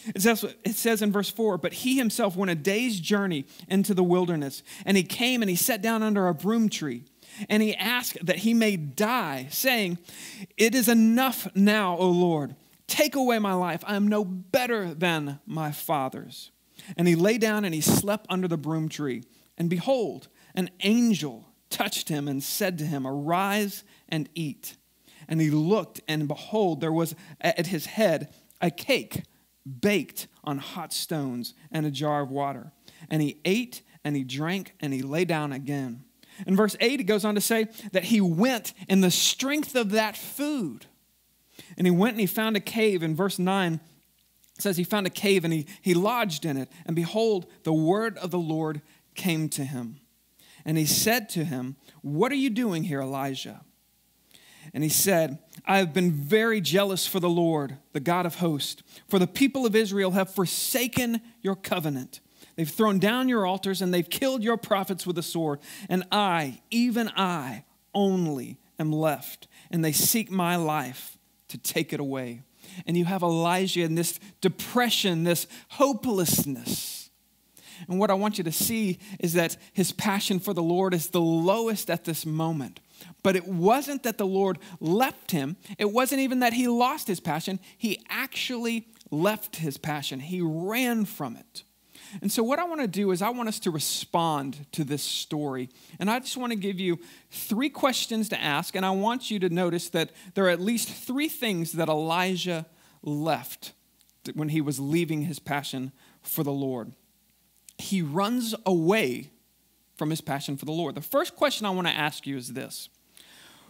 It 0.07 0.21
says, 0.21 0.43
it 0.63 0.75
says 0.75 1.01
in 1.01 1.11
verse 1.11 1.29
4 1.29 1.57
But 1.57 1.73
he 1.73 1.97
himself 1.97 2.35
went 2.35 2.51
a 2.51 2.55
day's 2.55 2.99
journey 2.99 3.45
into 3.67 3.93
the 3.93 4.03
wilderness, 4.03 4.63
and 4.85 4.97
he 4.97 5.03
came 5.03 5.41
and 5.41 5.49
he 5.49 5.55
sat 5.55 5.81
down 5.81 6.03
under 6.03 6.27
a 6.27 6.33
broom 6.33 6.69
tree. 6.69 7.03
And 7.49 7.63
he 7.63 7.75
asked 7.75 8.25
that 8.25 8.37
he 8.37 8.53
may 8.53 8.75
die, 8.75 9.47
saying, 9.49 9.99
It 10.57 10.75
is 10.75 10.89
enough 10.89 11.47
now, 11.55 11.97
O 11.97 12.09
Lord. 12.09 12.55
Take 12.87 13.15
away 13.15 13.39
my 13.39 13.53
life. 13.53 13.83
I 13.87 13.95
am 13.95 14.07
no 14.07 14.25
better 14.25 14.93
than 14.93 15.39
my 15.45 15.71
fathers. 15.71 16.51
And 16.97 17.07
he 17.07 17.15
lay 17.15 17.37
down 17.37 17.63
and 17.63 17.73
he 17.73 17.81
slept 17.81 18.25
under 18.29 18.49
the 18.49 18.57
broom 18.57 18.89
tree. 18.89 19.23
And 19.57 19.69
behold, 19.69 20.27
an 20.55 20.69
angel 20.81 21.47
touched 21.69 22.09
him 22.09 22.27
and 22.27 22.43
said 22.43 22.77
to 22.79 22.85
him, 22.85 23.07
Arise 23.07 23.83
and 24.09 24.27
eat. 24.35 24.75
And 25.27 25.39
he 25.39 25.49
looked, 25.49 26.01
and 26.07 26.27
behold, 26.27 26.81
there 26.81 26.91
was 26.91 27.15
at 27.39 27.67
his 27.67 27.85
head 27.85 28.33
a 28.59 28.69
cake 28.69 29.23
baked 29.65 30.27
on 30.43 30.57
hot 30.57 30.93
stones 30.93 31.53
and 31.71 31.85
a 31.85 31.91
jar 31.91 32.21
of 32.21 32.31
water. 32.31 32.71
And 33.09 33.21
he 33.21 33.39
ate 33.45 33.81
and 34.03 34.15
he 34.15 34.23
drank 34.23 34.73
and 34.79 34.93
he 34.93 35.01
lay 35.01 35.25
down 35.25 35.51
again. 35.51 36.03
In 36.47 36.55
verse 36.55 36.75
8, 36.79 36.99
it 36.99 37.03
goes 37.03 37.25
on 37.25 37.35
to 37.35 37.41
say 37.41 37.67
that 37.91 38.05
he 38.05 38.21
went 38.21 38.73
in 38.87 39.01
the 39.01 39.11
strength 39.11 39.75
of 39.75 39.91
that 39.91 40.17
food. 40.17 40.85
And 41.77 41.85
he 41.85 41.91
went 41.91 42.13
and 42.13 42.21
he 42.21 42.27
found 42.27 42.55
a 42.55 42.61
cave. 42.61 43.03
In 43.03 43.15
verse 43.15 43.37
9, 43.37 43.73
it 43.73 43.81
says 44.61 44.77
he 44.77 44.83
found 44.83 45.07
a 45.07 45.11
cave 45.11 45.43
and 45.43 45.53
he, 45.53 45.67
he 45.81 45.93
lodged 45.93 46.45
in 46.45 46.57
it. 46.57 46.69
And 46.85 46.95
behold, 46.95 47.47
the 47.63 47.73
word 47.73 48.17
of 48.17 48.31
the 48.31 48.39
Lord 48.39 48.81
came 49.15 49.49
to 49.49 49.63
him. 49.63 49.99
And 50.65 50.77
he 50.77 50.85
said 50.85 51.29
to 51.29 51.43
him, 51.43 51.75
What 52.01 52.31
are 52.31 52.35
you 52.35 52.49
doing 52.49 52.83
here, 52.83 53.01
Elijah? 53.01 53.61
And 54.73 54.83
he 54.83 54.89
said, 54.89 55.37
I 55.65 55.77
have 55.77 55.93
been 55.93 56.11
very 56.11 56.61
jealous 56.61 57.05
for 57.05 57.19
the 57.19 57.29
Lord, 57.29 57.77
the 57.93 57.99
God 57.99 58.25
of 58.25 58.35
hosts, 58.35 58.83
for 59.07 59.19
the 59.19 59.27
people 59.27 59.65
of 59.65 59.75
Israel 59.75 60.11
have 60.11 60.33
forsaken 60.33 61.21
your 61.41 61.55
covenant. 61.55 62.21
They've 62.55 62.69
thrown 62.69 62.99
down 62.99 63.29
your 63.29 63.45
altars 63.45 63.81
and 63.81 63.93
they've 63.93 64.09
killed 64.09 64.43
your 64.43 64.57
prophets 64.57 65.05
with 65.05 65.17
a 65.17 65.23
sword. 65.23 65.59
And 65.89 66.03
I, 66.11 66.61
even 66.69 67.09
I, 67.15 67.65
only 67.93 68.59
am 68.79 68.91
left. 68.91 69.47
And 69.69 69.83
they 69.83 69.91
seek 69.91 70.31
my 70.31 70.55
life 70.55 71.17
to 71.49 71.57
take 71.57 71.93
it 71.93 71.99
away. 71.99 72.43
And 72.85 72.95
you 72.95 73.05
have 73.05 73.23
Elijah 73.23 73.81
in 73.81 73.95
this 73.95 74.19
depression, 74.39 75.23
this 75.23 75.47
hopelessness. 75.69 77.09
And 77.87 77.99
what 77.99 78.11
I 78.11 78.13
want 78.13 78.37
you 78.37 78.43
to 78.43 78.51
see 78.51 78.99
is 79.19 79.33
that 79.33 79.57
his 79.73 79.91
passion 79.91 80.39
for 80.39 80.53
the 80.53 80.63
Lord 80.63 80.93
is 80.93 81.09
the 81.09 81.21
lowest 81.21 81.89
at 81.89 82.05
this 82.05 82.25
moment. 82.25 82.79
But 83.23 83.35
it 83.35 83.47
wasn't 83.47 84.03
that 84.03 84.17
the 84.17 84.25
Lord 84.25 84.59
left 84.79 85.31
him, 85.31 85.57
it 85.77 85.91
wasn't 85.91 86.21
even 86.21 86.39
that 86.39 86.53
he 86.53 86.67
lost 86.67 87.07
his 87.07 87.19
passion. 87.19 87.59
He 87.77 88.03
actually 88.09 88.87
left 89.09 89.57
his 89.57 89.77
passion, 89.77 90.19
he 90.19 90.41
ran 90.41 91.05
from 91.05 91.35
it. 91.35 91.63
And 92.21 92.31
so, 92.31 92.43
what 92.43 92.59
I 92.59 92.65
want 92.65 92.81
to 92.81 92.87
do 92.87 93.11
is, 93.11 93.21
I 93.21 93.29
want 93.29 93.47
us 93.47 93.59
to 93.59 93.71
respond 93.71 94.65
to 94.73 94.83
this 94.83 95.03
story. 95.03 95.69
And 95.99 96.09
I 96.09 96.19
just 96.19 96.35
want 96.35 96.51
to 96.51 96.57
give 96.57 96.79
you 96.79 96.99
three 97.29 97.69
questions 97.69 98.27
to 98.29 98.41
ask. 98.41 98.75
And 98.75 98.85
I 98.85 98.89
want 98.91 99.31
you 99.31 99.39
to 99.39 99.49
notice 99.49 99.89
that 99.89 100.11
there 100.33 100.45
are 100.45 100.49
at 100.49 100.59
least 100.59 100.89
three 100.89 101.29
things 101.29 101.73
that 101.73 101.87
Elijah 101.87 102.65
left 103.01 103.73
when 104.33 104.49
he 104.49 104.61
was 104.61 104.79
leaving 104.79 105.23
his 105.23 105.39
passion 105.39 105.91
for 106.21 106.43
the 106.43 106.51
Lord. 106.51 106.93
He 107.77 108.01
runs 108.01 108.53
away 108.65 109.31
from 110.01 110.09
his 110.09 110.19
passion 110.19 110.57
for 110.57 110.65
the 110.65 110.71
Lord. 110.71 110.95
The 110.95 111.01
first 111.01 111.35
question 111.35 111.67
I 111.67 111.69
want 111.69 111.85
to 111.85 111.93
ask 111.93 112.25
you 112.25 112.35
is 112.35 112.53
this 112.53 112.89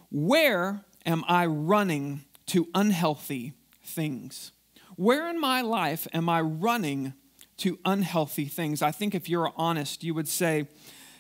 Where 0.09 0.85
am 1.05 1.25
I 1.27 1.45
running 1.45 2.21
to 2.45 2.69
unhealthy 2.73 3.51
things? 3.83 4.53
Where 4.95 5.29
in 5.29 5.41
my 5.41 5.59
life 5.59 6.07
am 6.13 6.29
I 6.29 6.39
running 6.39 7.15
to 7.57 7.77
unhealthy 7.83 8.45
things? 8.45 8.81
I 8.81 8.91
think 8.91 9.13
if 9.13 9.27
you're 9.27 9.51
honest, 9.57 10.05
you 10.05 10.13
would 10.13 10.29
say, 10.29 10.69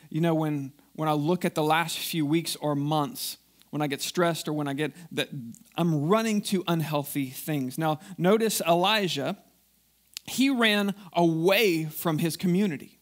you 0.09 0.21
know, 0.21 0.33
when, 0.33 0.71
when 0.93 1.09
I 1.09 1.11
look 1.11 1.43
at 1.43 1.55
the 1.55 1.63
last 1.63 1.99
few 1.99 2.25
weeks 2.25 2.55
or 2.55 2.73
months, 2.73 3.35
when 3.69 3.81
I 3.81 3.87
get 3.87 4.01
stressed 4.01 4.47
or 4.47 4.53
when 4.53 4.69
I 4.69 4.73
get 4.73 4.93
that, 5.11 5.27
I'm 5.75 6.07
running 6.07 6.39
to 6.43 6.63
unhealthy 6.69 7.31
things. 7.31 7.77
Now, 7.77 7.99
notice 8.17 8.61
Elijah, 8.61 9.37
he 10.25 10.49
ran 10.49 10.95
away 11.11 11.83
from 11.83 12.19
his 12.19 12.37
community. 12.37 13.00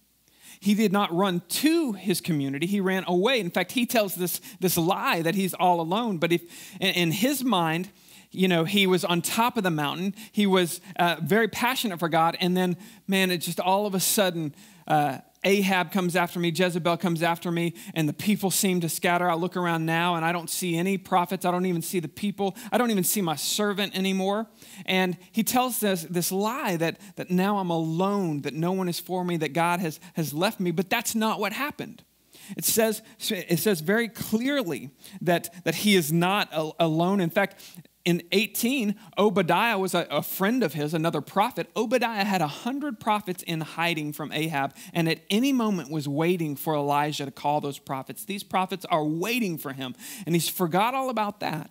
He 0.60 0.74
did 0.74 0.92
not 0.92 1.13
run 1.13 1.42
to 1.48 1.94
his 1.94 2.20
community, 2.20 2.68
he 2.68 2.82
ran 2.82 3.04
away. 3.08 3.39
In 3.39 3.50
fact, 3.50 3.72
he 3.72 3.86
tells 3.86 4.16
this, 4.16 4.42
this 4.60 4.78
lie 4.78 5.22
that 5.22 5.36
he's 5.36 5.54
all 5.54 5.80
alone. 5.80 6.18
But 6.18 6.34
if 6.34 6.42
in 6.80 7.12
his 7.12 7.44
mind, 7.44 7.89
you 8.32 8.48
know, 8.48 8.63
he 8.63 8.86
was 8.86 9.04
on 9.04 9.22
top 9.22 9.58
of 9.58 9.63
the 9.63 9.72
mountain. 9.72 10.13
He 10.32 10.46
was 10.46 10.82
uh, 10.98 11.16
very 11.22 11.48
passionate 11.48 11.98
for 12.00 12.10
God. 12.10 12.38
And 12.39 12.56
then, 12.56 12.78
man, 13.08 13.32
it 13.32 13.38
just 13.38 13.60
all 13.60 13.88
of 13.88 13.96
a 13.96 14.00
sudden, 14.00 14.54
uh, 14.88 15.20
Ahab 15.43 15.91
comes 15.91 16.15
after 16.15 16.39
me, 16.39 16.50
Jezebel 16.50 16.98
comes 16.98 17.24
after 17.24 17.51
me, 17.51 17.74
and 17.93 18.10
the 18.10 18.13
people 18.13 18.51
seem 18.51 18.81
to 18.81 18.89
scatter. 18.89 19.29
I 19.29 19.36
look 19.36 19.55
around 19.55 19.86
now 19.86 20.15
and 20.15 20.25
I 20.25 20.31
don't 20.31 20.50
see 20.50 20.77
any 20.77 20.98
prophets. 20.98 21.46
I 21.46 21.51
don't 21.51 21.65
even 21.65 21.81
see 21.81 22.00
the 22.00 22.10
people. 22.10 22.55
I 22.72 22.77
don't 22.77 22.91
even 22.91 23.03
see 23.05 23.22
my 23.22 23.36
servant 23.36 23.96
anymore. 23.96 24.48
And 24.86 25.17
he 25.31 25.43
tells 25.43 25.79
this, 25.79 26.03
this 26.10 26.31
lie 26.31 26.75
that, 26.77 27.00
that 27.15 27.31
now 27.31 27.60
I'm 27.60 27.69
alone, 27.69 28.41
that 28.41 28.53
no 28.53 28.74
one 28.74 28.89
is 28.89 29.00
for 29.00 29.24
me, 29.24 29.38
that 29.38 29.53
God 29.53 29.79
has, 29.79 30.00
has 30.15 30.34
left 30.34 30.60
me. 30.60 30.72
But 30.72 30.89
that's 30.89 31.15
not 31.15 31.39
what 31.39 31.53
happened. 31.53 32.03
It 32.58 32.65
says, 32.65 33.01
it 33.29 33.60
says 33.60 33.81
very 33.81 34.08
clearly 34.08 34.89
that, 35.22 35.63
that 35.65 35.75
he 35.75 35.96
is 35.96 36.12
not 36.12 36.50
alone. 36.79 37.19
In 37.19 37.29
fact, 37.29 37.62
in 38.10 38.24
18, 38.32 38.96
Obadiah 39.20 39.78
was 39.78 39.94
a, 39.94 40.08
a, 40.10 40.24
friend 40.24 40.63
of 40.63 40.74
his, 40.74 40.96
another 40.96 41.22
prophet. 41.22 41.70
Obadiah 41.75 42.25
had 42.25 42.42
100 42.42 43.00
prophets 43.00 43.44
in 43.44 43.62
hiding 43.62 44.13
from 44.13 44.32
Ahab, 44.32 44.74
and 44.94 45.08
at 45.08 45.20
any 45.30 45.54
moment 45.54 45.92
was 45.92 46.08
waiting 46.08 46.56
for 46.56 46.74
Elijah 46.74 47.25
to 47.25 47.32
call 47.32 47.62
those 47.62 47.78
prophets. 47.78 48.25
These 48.25 48.44
prophets 48.44 48.84
are 48.86 49.06
waiting 49.06 49.60
for 49.60 49.74
him, 49.74 49.94
and 50.25 50.34
he's 50.34 50.50
forgot 50.50 50.96
all 50.96 51.12
about 51.12 51.39
that. 51.42 51.70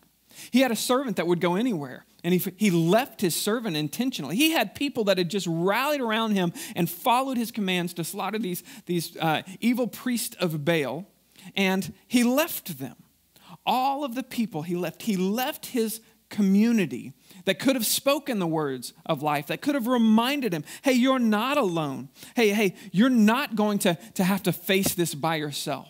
He 0.53 0.61
had 0.61 0.71
a 0.71 0.77
servant 0.77 1.17
that 1.17 1.27
would 1.27 1.41
go 1.41 1.57
anywhere, 1.57 2.07
and 2.23 2.33
he, 2.33 2.53
he 2.57 2.71
left 2.71 3.21
his 3.21 3.35
servant 3.35 3.77
intentionally. 3.77 4.37
He 4.37 4.53
had 4.53 4.77
people 4.77 5.03
that 5.05 5.19
had 5.19 5.31
just 5.31 5.49
rallied 5.51 6.01
around 6.01 6.37
him 6.37 6.53
and 6.77 6.89
followed 6.89 7.37
his 7.37 7.51
commands 7.51 7.95
to 7.95 8.05
slaughter 8.05 8.39
these, 8.39 8.63
these 8.87 9.17
uh, 9.17 9.43
evil 9.59 9.89
priests 9.89 10.37
of 10.39 10.65
Baal, 10.65 11.05
and 11.57 11.93
he 12.07 12.23
left 12.23 12.79
them 12.79 12.95
all 13.69 14.03
of 14.03 14.15
the 14.15 14.23
people 14.23 14.63
he 14.63 14.75
left. 14.75 15.03
He 15.03 15.17
left 15.17 15.67
his 15.67 16.01
community 16.29 17.13
that 17.45 17.59
could 17.59 17.77
have 17.77 17.87
spoken 17.87 18.39
the 18.39 18.47
words 18.47 18.93
of 19.07 19.23
life, 19.23 19.47
that 19.47 19.63
could 19.63 19.75
have 19.75 19.87
reminded 19.87 20.53
him, 20.53 20.65
hey, 20.83 20.93
you're 20.93 21.19
not 21.19 21.57
alone. 21.57 22.09
Hey, 22.37 22.51
hey, 22.51 22.75
you're 22.93 23.09
not 23.09 23.57
going 23.57 23.79
to, 23.81 23.99
to 24.15 24.25
have 24.25 24.43
to 24.45 24.53
face 24.53 24.95
this 24.95 25.15
by 25.15 25.37
yourself. 25.37 25.89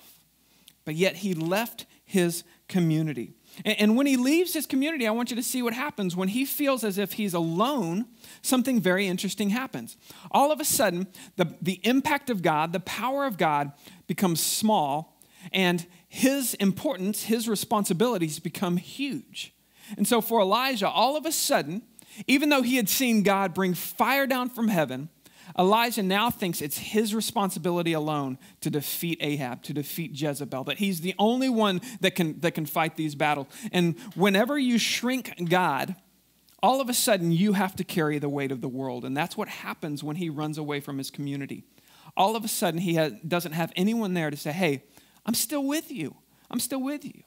But 0.84 0.94
yet 0.94 1.16
he 1.16 1.34
left 1.34 1.86
his 2.04 2.44
community. 2.68 3.34
And, 3.64 3.80
and 3.80 3.96
when 3.96 4.06
he 4.06 4.16
leaves 4.16 4.54
his 4.54 4.66
community, 4.66 5.06
I 5.06 5.10
want 5.10 5.30
you 5.30 5.36
to 5.36 5.42
see 5.42 5.62
what 5.62 5.72
happens. 5.72 6.14
When 6.14 6.28
he 6.28 6.44
feels 6.44 6.84
as 6.84 6.98
if 6.98 7.14
he's 7.14 7.34
alone, 7.34 8.06
something 8.42 8.80
very 8.80 9.06
interesting 9.06 9.50
happens. 9.50 9.96
All 10.30 10.52
of 10.52 10.60
a 10.60 10.64
sudden, 10.64 11.08
the, 11.36 11.54
the 11.60 11.80
impact 11.82 12.30
of 12.30 12.42
God, 12.42 12.72
the 12.72 12.80
power 12.80 13.26
of 13.26 13.36
God 13.36 13.72
becomes 14.06 14.40
small, 14.40 15.18
and 15.52 15.86
his 16.08 16.54
importance, 16.54 17.24
his 17.24 17.48
responsibilities 17.48 18.38
become 18.38 18.76
huge. 18.76 19.52
And 19.96 20.06
so 20.06 20.20
for 20.20 20.40
Elijah, 20.40 20.88
all 20.88 21.16
of 21.16 21.26
a 21.26 21.32
sudden, 21.32 21.82
even 22.26 22.48
though 22.48 22.62
he 22.62 22.76
had 22.76 22.88
seen 22.88 23.22
God 23.22 23.54
bring 23.54 23.74
fire 23.74 24.26
down 24.26 24.50
from 24.50 24.68
heaven, 24.68 25.08
Elijah 25.58 26.02
now 26.02 26.30
thinks 26.30 26.60
it's 26.60 26.78
his 26.78 27.14
responsibility 27.14 27.92
alone 27.92 28.38
to 28.60 28.70
defeat 28.70 29.18
Ahab, 29.20 29.62
to 29.62 29.72
defeat 29.72 30.12
Jezebel, 30.12 30.64
that 30.64 30.78
he's 30.78 31.00
the 31.00 31.14
only 31.18 31.48
one 31.48 31.80
that 32.00 32.14
can, 32.14 32.38
that 32.40 32.52
can 32.52 32.66
fight 32.66 32.96
these 32.96 33.14
battles. 33.14 33.46
And 33.72 33.98
whenever 34.14 34.58
you 34.58 34.78
shrink 34.78 35.48
God, 35.48 35.96
all 36.62 36.80
of 36.80 36.88
a 36.88 36.94
sudden 36.94 37.32
you 37.32 37.54
have 37.54 37.74
to 37.76 37.84
carry 37.84 38.18
the 38.18 38.28
weight 38.28 38.52
of 38.52 38.60
the 38.60 38.68
world. 38.68 39.04
And 39.04 39.16
that's 39.16 39.36
what 39.36 39.48
happens 39.48 40.04
when 40.04 40.16
he 40.16 40.28
runs 40.28 40.58
away 40.58 40.80
from 40.80 40.98
his 40.98 41.10
community. 41.10 41.64
All 42.16 42.36
of 42.36 42.44
a 42.44 42.48
sudden, 42.48 42.80
he 42.80 42.96
doesn't 43.26 43.52
have 43.52 43.72
anyone 43.76 44.14
there 44.14 44.30
to 44.30 44.36
say, 44.36 44.50
hey, 44.50 44.82
I'm 45.24 45.34
still 45.34 45.64
with 45.64 45.92
you. 45.92 46.16
I'm 46.50 46.58
still 46.58 46.82
with 46.82 47.04
you. 47.04 47.22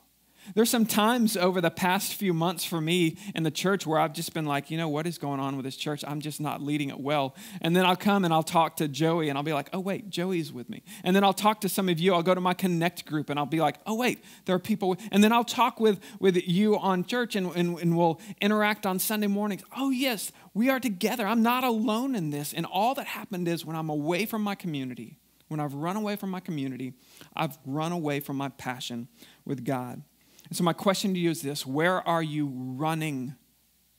There's 0.56 0.70
some 0.70 0.86
times 0.86 1.38
over 1.38 1.62
the 1.62 1.70
past 1.70 2.16
few 2.16 2.34
months 2.34 2.66
for 2.66 2.82
me 2.82 3.18
in 3.36 3.44
the 3.44 3.52
church 3.52 3.86
where 3.86 4.00
I've 4.00 4.14
just 4.14 4.34
been 4.34 4.46
like, 4.46 4.72
you 4.72 4.78
know, 4.78 4.90
what 4.90 5.06
is 5.06 5.18
going 5.18 5.40
on 5.40 5.56
with 5.56 5.66
this 5.66 5.76
church? 5.76 6.04
I'm 6.08 6.20
just 6.20 6.42
not 6.42 6.62
leading 6.62 6.90
it 6.90 7.00
well. 7.00 7.36
And 7.62 7.76
then 7.76 7.86
I'll 7.86 7.96
come 7.96 8.26
and 8.26 8.34
I'll 8.34 8.44
talk 8.44 8.78
to 8.78 8.88
Joey 8.88 9.30
and 9.30 9.38
I'll 9.38 9.44
be 9.44 9.54
like, 9.54 9.70
oh, 9.72 9.80
wait, 9.80 10.10
Joey's 10.10 10.52
with 10.52 10.70
me. 10.70 10.84
And 11.04 11.16
then 11.16 11.24
I'll 11.24 11.34
talk 11.34 11.62
to 11.62 11.70
some 11.70 11.90
of 11.90 12.00
you. 12.00 12.14
I'll 12.14 12.24
go 12.24 12.36
to 12.36 12.42
my 12.42 12.54
Connect 12.54 13.06
group 13.06 13.30
and 13.30 13.40
I'll 13.40 13.46
be 13.46 13.62
like, 13.62 13.78
oh, 13.86 13.96
wait, 13.96 14.24
there 14.46 14.56
are 14.56 14.60
people. 14.60 14.98
And 15.12 15.24
then 15.24 15.32
I'll 15.32 15.44
talk 15.44 15.80
with, 15.80 16.00
with 16.20 16.36
you 16.48 16.78
on 16.78 17.06
church 17.06 17.36
and, 17.36 17.56
and, 17.56 17.80
and 17.80 17.98
we'll 17.98 18.20
interact 18.42 18.86
on 18.86 19.00
Sunday 19.00 19.28
mornings. 19.28 19.64
Oh, 19.78 19.90
yes, 19.90 20.32
we 20.54 20.70
are 20.70 20.80
together. 20.80 21.26
I'm 21.26 21.44
not 21.44 21.64
alone 21.64 22.16
in 22.16 22.32
this. 22.32 22.52
And 22.54 22.66
all 22.66 22.96
that 22.96 23.08
happened 23.08 23.48
is 23.48 23.66
when 23.66 23.76
I'm 23.76 23.90
away 23.90 24.26
from 24.26 24.42
my 24.42 24.56
community, 24.56 25.20
when 25.48 25.60
I've 25.60 25.74
run 25.74 25.98
away 25.98 26.16
from 26.16 26.32
my 26.32 26.40
community, 26.40 26.94
I've 27.36 27.58
run 27.66 27.92
away 27.92 28.20
from 28.22 28.38
my 28.38 28.50
passion 28.50 29.08
with 29.46 29.64
God. 29.66 30.02
And 30.52 30.58
so, 30.58 30.66
my 30.66 30.74
question 30.74 31.14
to 31.14 31.20
you 31.20 31.30
is 31.30 31.42
this 31.42 31.66
Where 31.66 32.06
are 32.06 32.22
you 32.22 32.52
running 32.54 33.36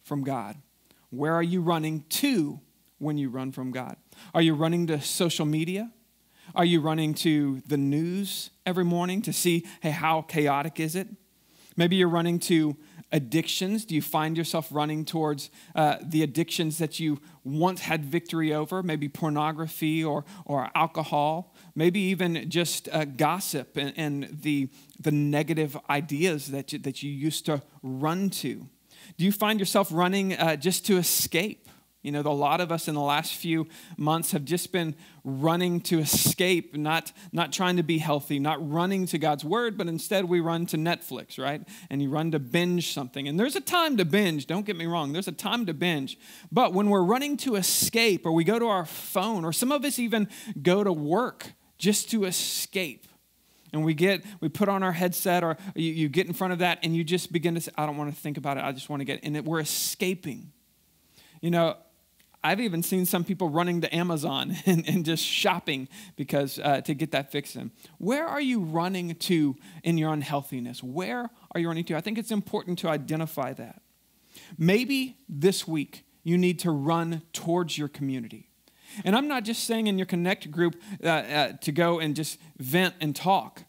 from 0.03 0.23
God? 0.23 0.57
Where 1.09 1.33
are 1.33 1.43
you 1.43 1.63
running 1.63 2.05
to 2.11 2.61
when 2.99 3.17
you 3.17 3.31
run 3.31 3.53
from 3.53 3.71
God? 3.71 3.97
Are 4.35 4.43
you 4.43 4.53
running 4.53 4.87
to 4.89 5.01
social 5.01 5.47
media? 5.47 5.91
Are 6.55 6.67
you 6.67 6.83
running 6.83 7.15
to 7.15 7.63
the 7.67 7.79
news 7.79 8.51
every 8.67 8.85
morning 8.85 9.23
to 9.23 9.33
see, 9.33 9.65
hey, 9.81 9.93
how 9.93 10.21
chaotic 10.21 10.79
is 10.79 10.95
it? 10.95 11.09
Maybe 11.75 11.97
you're 11.97 12.09
running 12.09 12.39
to 12.41 12.77
addictions? 13.13 13.85
Do 13.85 13.95
you 13.95 14.03
find 14.03 14.37
yourself 14.37 14.69
running 14.71 15.05
towards 15.05 15.51
uh, 15.75 15.97
the 16.03 16.23
addictions 16.23 16.79
that 16.79 16.99
you 16.99 17.21
once 17.45 17.83
had 17.83 18.05
victory 18.05 18.53
over? 18.53 18.83
Maybe 18.83 19.09
pornography 19.09 20.03
or, 20.03 20.25
or 20.45 20.71
alcohol, 20.75 21.55
maybe 21.75 22.01
even 22.01 22.51
just 22.51 22.89
uh, 22.91 23.05
gossip 23.05 23.77
and, 23.77 23.93
and, 23.97 24.39
the, 24.43 24.69
the 24.99 25.11
negative 25.11 25.77
ideas 25.91 26.49
that 26.49 26.73
you, 26.73 26.79
that 26.81 27.03
you 27.03 27.11
used 27.11 27.47
to 27.47 27.63
run 27.83 28.31
to. 28.31 28.67
Do 29.19 29.25
you 29.25 29.33
find 29.33 29.61
yourself 29.61 29.89
running 29.93 30.35
uh, 30.35 30.57
just 30.57 30.87
to 30.87 30.97
escape? 30.97 31.69
You 32.03 32.11
know, 32.11 32.21
a 32.21 32.31
lot 32.31 32.61
of 32.61 32.73
us 32.73 32.89
in 32.89 32.95
the 32.97 33.01
last 33.01 33.35
few 33.35 33.69
months 33.97 34.33
have 34.33 34.45
just 34.45 34.73
been 34.73 34.97
running 35.23 35.81
to 35.83 36.01
escape, 36.01 36.77
not, 36.77 37.13
not 37.31 37.53
trying 37.53 37.77
to 37.77 37.85
be 37.85 37.99
healthy, 37.99 38.41
not 38.41 38.59
running 38.69 39.07
to 39.07 39.19
God's 39.19 39.45
word, 39.45 39.79
but 39.79 39.87
instead 39.87 40.25
we 40.25 40.41
run 40.41 40.67
to 40.67 40.77
Netflix, 40.77 41.39
right? 41.39 41.63
And 41.91 42.03
you 42.03 42.11
run 42.11 42.33
to 42.33 42.41
binge 42.41 42.93
something. 42.93 43.29
And 43.29 43.39
there's 43.39 43.55
a 43.55 43.61
time 43.61 43.97
to 43.99 44.05
binge, 44.05 44.49
don't 44.49 44.67
get 44.67 44.77
me 44.77 44.87
wrong, 44.87 45.13
there's 45.13 45.29
a 45.29 45.33
time 45.33 45.65
to 45.67 45.75
binge. 45.75 46.19
But 46.51 46.73
when 46.73 46.91
we're 46.91 47.05
running 47.05 47.37
to 47.39 47.55
escape, 47.55 48.27
or 48.27 48.33
we 48.33 48.43
go 48.43 48.59
to 48.59 48.67
our 48.67 48.85
phone, 48.85 49.45
or 49.45 49.53
some 49.53 49.71
of 49.71 49.85
us 49.85 50.01
even 50.01 50.29
go 50.61 50.83
to 50.83 50.93
work 50.93 51.53
just 51.79 52.11
to 52.11 52.25
escape, 52.25 53.07
and 53.73 53.85
we 53.85 53.95
get 53.95 54.25
we 54.41 54.49
put 54.49 54.69
on 54.69 54.83
our 54.83 54.93
headset 54.93 55.43
or 55.43 55.57
you, 55.75 55.93
you, 55.93 56.09
get 56.09 56.27
in 56.27 56.35
front 56.35 56.53
of 56.53 56.59
that 56.59 56.79
and 56.83 56.95
you 56.95 57.03
just 57.03 57.33
begin 57.33 57.55
to 57.55 57.61
say 57.63 57.73
i 57.79 57.87
don't 57.87 57.97
want 57.97 58.15
to 58.15 58.21
think 58.21 58.37
about 58.37 58.59
it 58.59 58.65
i 58.65 58.71
just 58.71 58.91
want 58.91 59.01
to 59.01 59.05
get 59.07 59.21
and 59.23 59.47
we're 59.47 59.61
escaping 59.61 60.53
you 61.41 61.51
know 61.51 61.75
I've 62.45 62.61
even 62.61 62.83
seen 62.83 63.07
some 63.07 63.25
people 63.25 63.49
running 63.49 63.81
to 63.83 63.95
Amazon 63.95 64.57
and, 64.67 64.89
and 64.89 65.05
just 65.05 65.25
shopping 65.25 65.89
because 66.17 66.59
uh, 66.59 66.81
to 66.83 66.95
get 66.95 67.13
that 67.13 67.31
fixed 67.31 67.57
in. 67.57 67.71
Where 67.99 68.27
are 68.27 68.41
you 68.41 68.61
running 68.61 69.15
to 69.15 69.57
in 69.83 69.99
your 69.99 70.13
unhealthiness? 70.13 70.83
Where 70.83 71.31
are 71.53 71.61
you 71.61 71.69
running 71.69 71.85
to? 71.85 71.97
I 71.97 72.01
think 72.01 72.19
it's 72.19 72.31
important 72.31 72.79
to 72.81 72.89
identify 72.89 73.53
that. 73.55 73.83
Maybe 74.59 75.19
this 75.29 75.69
week 75.69 76.05
you 76.25 76.39
need 76.39 76.59
to 76.61 76.71
run 76.71 77.23
towards 77.33 77.77
your 77.79 77.89
community. 77.89 78.49
And 79.05 79.17
I'm 79.17 79.29
not 79.29 79.45
just 79.45 79.65
saying 79.65 79.87
in 79.87 79.99
your 79.99 80.07
connect 80.07 80.51
group 80.51 80.81
uh, 81.03 81.09
uh, 81.09 81.53
to 81.63 81.73
go 81.73 81.99
and 81.99 82.15
just 82.15 82.39
vent 82.59 82.95
and 83.01 83.17
talk. 83.17 83.65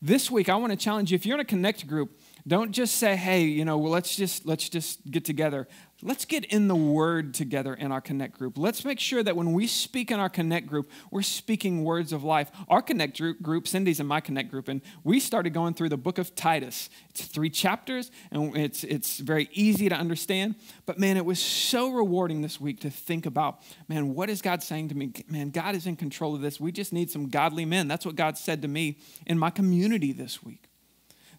This 0.00 0.30
week 0.30 0.48
I 0.48 0.54
want 0.54 0.72
to 0.72 0.76
challenge 0.76 1.10
you 1.10 1.16
if 1.16 1.26
you're 1.26 1.34
in 1.34 1.40
a 1.40 1.44
connect 1.44 1.86
group, 1.86 2.20
don't 2.46 2.72
just 2.72 2.96
say, 2.96 3.16
"Hey, 3.16 3.42
you 3.42 3.64
know, 3.64 3.78
well, 3.78 3.92
let's 3.92 4.16
just 4.16 4.46
let's 4.46 4.68
just 4.68 5.10
get 5.10 5.24
together." 5.24 5.66
Let's 6.00 6.24
get 6.24 6.44
in 6.44 6.68
the 6.68 6.76
word 6.76 7.34
together 7.34 7.74
in 7.74 7.90
our 7.90 8.00
connect 8.00 8.38
group. 8.38 8.56
Let's 8.56 8.84
make 8.84 9.00
sure 9.00 9.20
that 9.20 9.34
when 9.34 9.52
we 9.52 9.66
speak 9.66 10.12
in 10.12 10.20
our 10.20 10.28
connect 10.28 10.68
group, 10.68 10.88
we're 11.10 11.22
speaking 11.22 11.82
words 11.82 12.12
of 12.12 12.22
life. 12.22 12.52
Our 12.68 12.80
connect 12.80 13.20
group, 13.42 13.66
Cindy's 13.66 13.98
in 13.98 14.06
my 14.06 14.20
connect 14.20 14.48
group, 14.48 14.68
and 14.68 14.80
we 15.02 15.18
started 15.18 15.50
going 15.50 15.74
through 15.74 15.88
the 15.88 15.96
book 15.96 16.18
of 16.18 16.36
Titus. 16.36 16.88
It's 17.10 17.24
three 17.24 17.50
chapters, 17.50 18.12
and 18.30 18.56
it's, 18.56 18.84
it's 18.84 19.18
very 19.18 19.48
easy 19.52 19.88
to 19.88 19.96
understand. 19.96 20.54
But 20.86 21.00
man, 21.00 21.16
it 21.16 21.24
was 21.24 21.40
so 21.40 21.90
rewarding 21.90 22.42
this 22.42 22.60
week 22.60 22.78
to 22.82 22.90
think 22.90 23.26
about, 23.26 23.62
man, 23.88 24.14
what 24.14 24.30
is 24.30 24.40
God 24.40 24.62
saying 24.62 24.90
to 24.90 24.94
me? 24.94 25.12
Man, 25.28 25.50
God 25.50 25.74
is 25.74 25.88
in 25.88 25.96
control 25.96 26.32
of 26.32 26.42
this. 26.42 26.60
We 26.60 26.70
just 26.70 26.92
need 26.92 27.10
some 27.10 27.28
godly 27.28 27.64
men. 27.64 27.88
That's 27.88 28.06
what 28.06 28.14
God 28.14 28.38
said 28.38 28.62
to 28.62 28.68
me 28.68 28.98
in 29.26 29.36
my 29.36 29.50
community 29.50 30.12
this 30.12 30.44
week. 30.44 30.67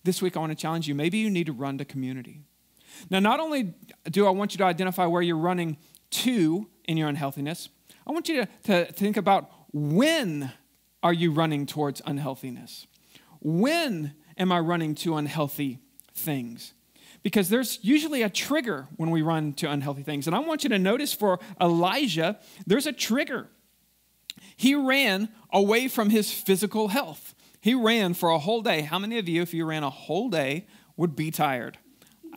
This 0.04 0.22
week, 0.22 0.38
I 0.38 0.40
want 0.40 0.52
to 0.52 0.56
challenge 0.56 0.88
you. 0.88 0.96
Maybe 0.96 1.18
you 1.18 1.30
need 1.30 1.48
to 1.48 1.54
run 1.54 1.78
to 1.78 1.86
community. 1.86 2.42
Now, 3.10 3.20
not 3.20 3.40
only 3.40 3.74
do 4.10 4.26
I 4.28 4.30
want 4.30 4.54
you 4.54 4.58
to 4.60 4.66
identify 4.66 5.06
where 5.06 5.22
you're 5.22 5.38
running 5.38 5.78
to 6.12 6.68
in 6.86 6.98
your 6.98 7.08
unhealthiness, 7.08 7.70
I 8.08 8.12
want 8.12 8.28
you 8.28 8.46
to, 8.46 8.86
to 8.86 8.92
think 8.92 9.18
about 9.18 9.52
when 9.72 10.52
are 11.04 11.14
you 11.14 11.32
running 11.32 11.66
towards 11.66 12.02
unhealthiness? 12.06 12.88
When 13.40 14.14
am 14.38 14.52
I 14.52 14.60
running 14.60 14.96
to 14.96 15.18
unhealthy 15.18 15.80
things? 16.14 16.74
Because 17.22 17.50
there's 17.50 17.80
usually 17.82 18.22
a 18.22 18.30
trigger 18.30 18.88
when 18.96 19.12
we 19.12 19.22
run 19.22 19.54
to 19.54 19.70
unhealthy 19.70 20.04
things. 20.04 20.26
And 20.26 20.36
I 20.36 20.40
want 20.40 20.64
you 20.64 20.70
to 20.70 20.80
notice 20.80 21.14
for 21.14 21.40
Elijah, 21.60 22.40
there's 22.66 22.88
a 22.88 22.94
trigger. 22.94 23.48
He 24.56 24.74
ran 24.74 25.30
away 25.52 25.88
from 25.88 26.10
his 26.10 26.32
physical 26.32 26.90
health. 26.90 27.36
He 27.62 27.74
ran 27.74 28.14
for 28.14 28.30
a 28.30 28.40
whole 28.40 28.62
day. 28.62 28.82
How 28.82 29.00
many 29.00 29.18
of 29.20 29.28
you, 29.28 29.42
if 29.42 29.54
you 29.54 29.66
ran 29.66 29.84
a 29.84 29.90
whole 29.90 30.30
day, 30.30 30.68
would 30.96 31.16
be 31.16 31.32
tired? 31.32 31.78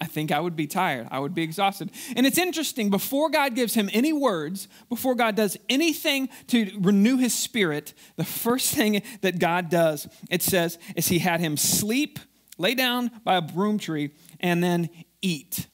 I 0.00 0.06
think 0.06 0.32
I 0.32 0.40
would 0.40 0.56
be 0.56 0.66
tired. 0.66 1.06
I 1.10 1.20
would 1.20 1.34
be 1.34 1.42
exhausted. 1.42 1.90
And 2.16 2.26
it's 2.26 2.38
interesting, 2.38 2.90
before 2.90 3.30
God 3.30 3.54
gives 3.54 3.74
him 3.74 3.88
any 3.92 4.12
words, 4.12 4.66
before 4.88 5.14
God 5.14 5.36
does 5.36 5.56
anything 5.68 6.28
to 6.48 6.72
renew 6.80 7.18
his 7.18 7.34
spirit, 7.34 7.94
the 8.16 8.24
first 8.24 8.74
thing 8.74 9.02
that 9.20 9.38
God 9.38 9.68
does, 9.68 10.08
it 10.28 10.42
says, 10.42 10.78
is 10.96 11.08
he 11.08 11.20
had 11.20 11.40
him 11.40 11.56
sleep, 11.56 12.18
lay 12.58 12.74
down 12.74 13.10
by 13.22 13.36
a 13.36 13.42
broom 13.42 13.78
tree, 13.78 14.10
and 14.40 14.64
then 14.64 14.90
eat. 15.20 15.68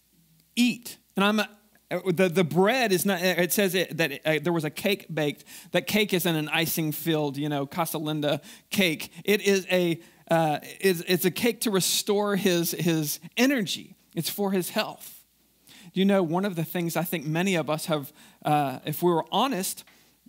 Eat. 0.56 0.98
And 1.16 1.24
I'm 1.24 1.40
the, 1.90 2.28
the 2.28 2.44
bread 2.44 2.92
is 2.92 3.06
not, 3.06 3.22
it 3.22 3.52
says 3.52 3.74
it, 3.74 3.96
that 3.96 4.20
uh, 4.24 4.38
there 4.42 4.52
was 4.52 4.64
a 4.64 4.70
cake 4.70 5.06
baked. 5.12 5.44
That 5.72 5.86
cake 5.86 6.12
isn't 6.12 6.36
an 6.36 6.48
icing 6.50 6.92
filled, 6.92 7.36
you 7.36 7.48
know, 7.48 7.66
Casa 7.66 7.98
Linda 7.98 8.40
cake. 8.70 9.10
It 9.24 9.40
is 9.40 9.66
a, 9.70 10.00
uh, 10.30 10.58
is, 10.80 11.02
it's 11.08 11.24
a 11.24 11.30
cake 11.30 11.62
to 11.62 11.70
restore 11.70 12.36
his, 12.36 12.72
his 12.72 13.20
energy. 13.36 13.96
It's 14.14 14.28
for 14.28 14.52
his 14.52 14.70
health. 14.70 15.24
You 15.94 16.04
know, 16.04 16.22
one 16.22 16.44
of 16.44 16.56
the 16.56 16.64
things 16.64 16.96
I 16.96 17.04
think 17.04 17.24
many 17.24 17.54
of 17.54 17.70
us 17.70 17.86
have, 17.86 18.12
uh, 18.44 18.80
if 18.84 19.02
we 19.02 19.10
were 19.10 19.24
honest, 19.32 19.84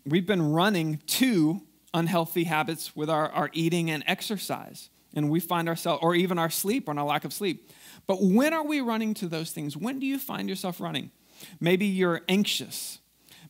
we've 0.05 0.25
been 0.25 0.51
running 0.51 1.01
to 1.07 1.61
unhealthy 1.93 2.45
habits 2.45 2.95
with 2.95 3.09
our, 3.09 3.29
our 3.31 3.49
eating 3.51 3.91
and 3.91 4.03
exercise. 4.07 4.89
And 5.13 5.29
we 5.29 5.39
find 5.39 5.67
ourselves, 5.67 6.01
or 6.03 6.15
even 6.15 6.37
our 6.37 6.49
sleep 6.49 6.87
or 6.87 6.97
our 6.97 7.05
lack 7.05 7.25
of 7.25 7.33
sleep. 7.33 7.69
But 8.07 8.21
when 8.21 8.53
are 8.53 8.63
we 8.63 8.79
running 8.79 9.13
to 9.15 9.27
those 9.27 9.51
things? 9.51 9.75
When 9.75 9.99
do 9.99 10.05
you 10.05 10.19
find 10.19 10.47
yourself 10.47 10.79
running? 10.79 11.11
Maybe 11.59 11.85
you're 11.85 12.21
anxious. 12.27 12.99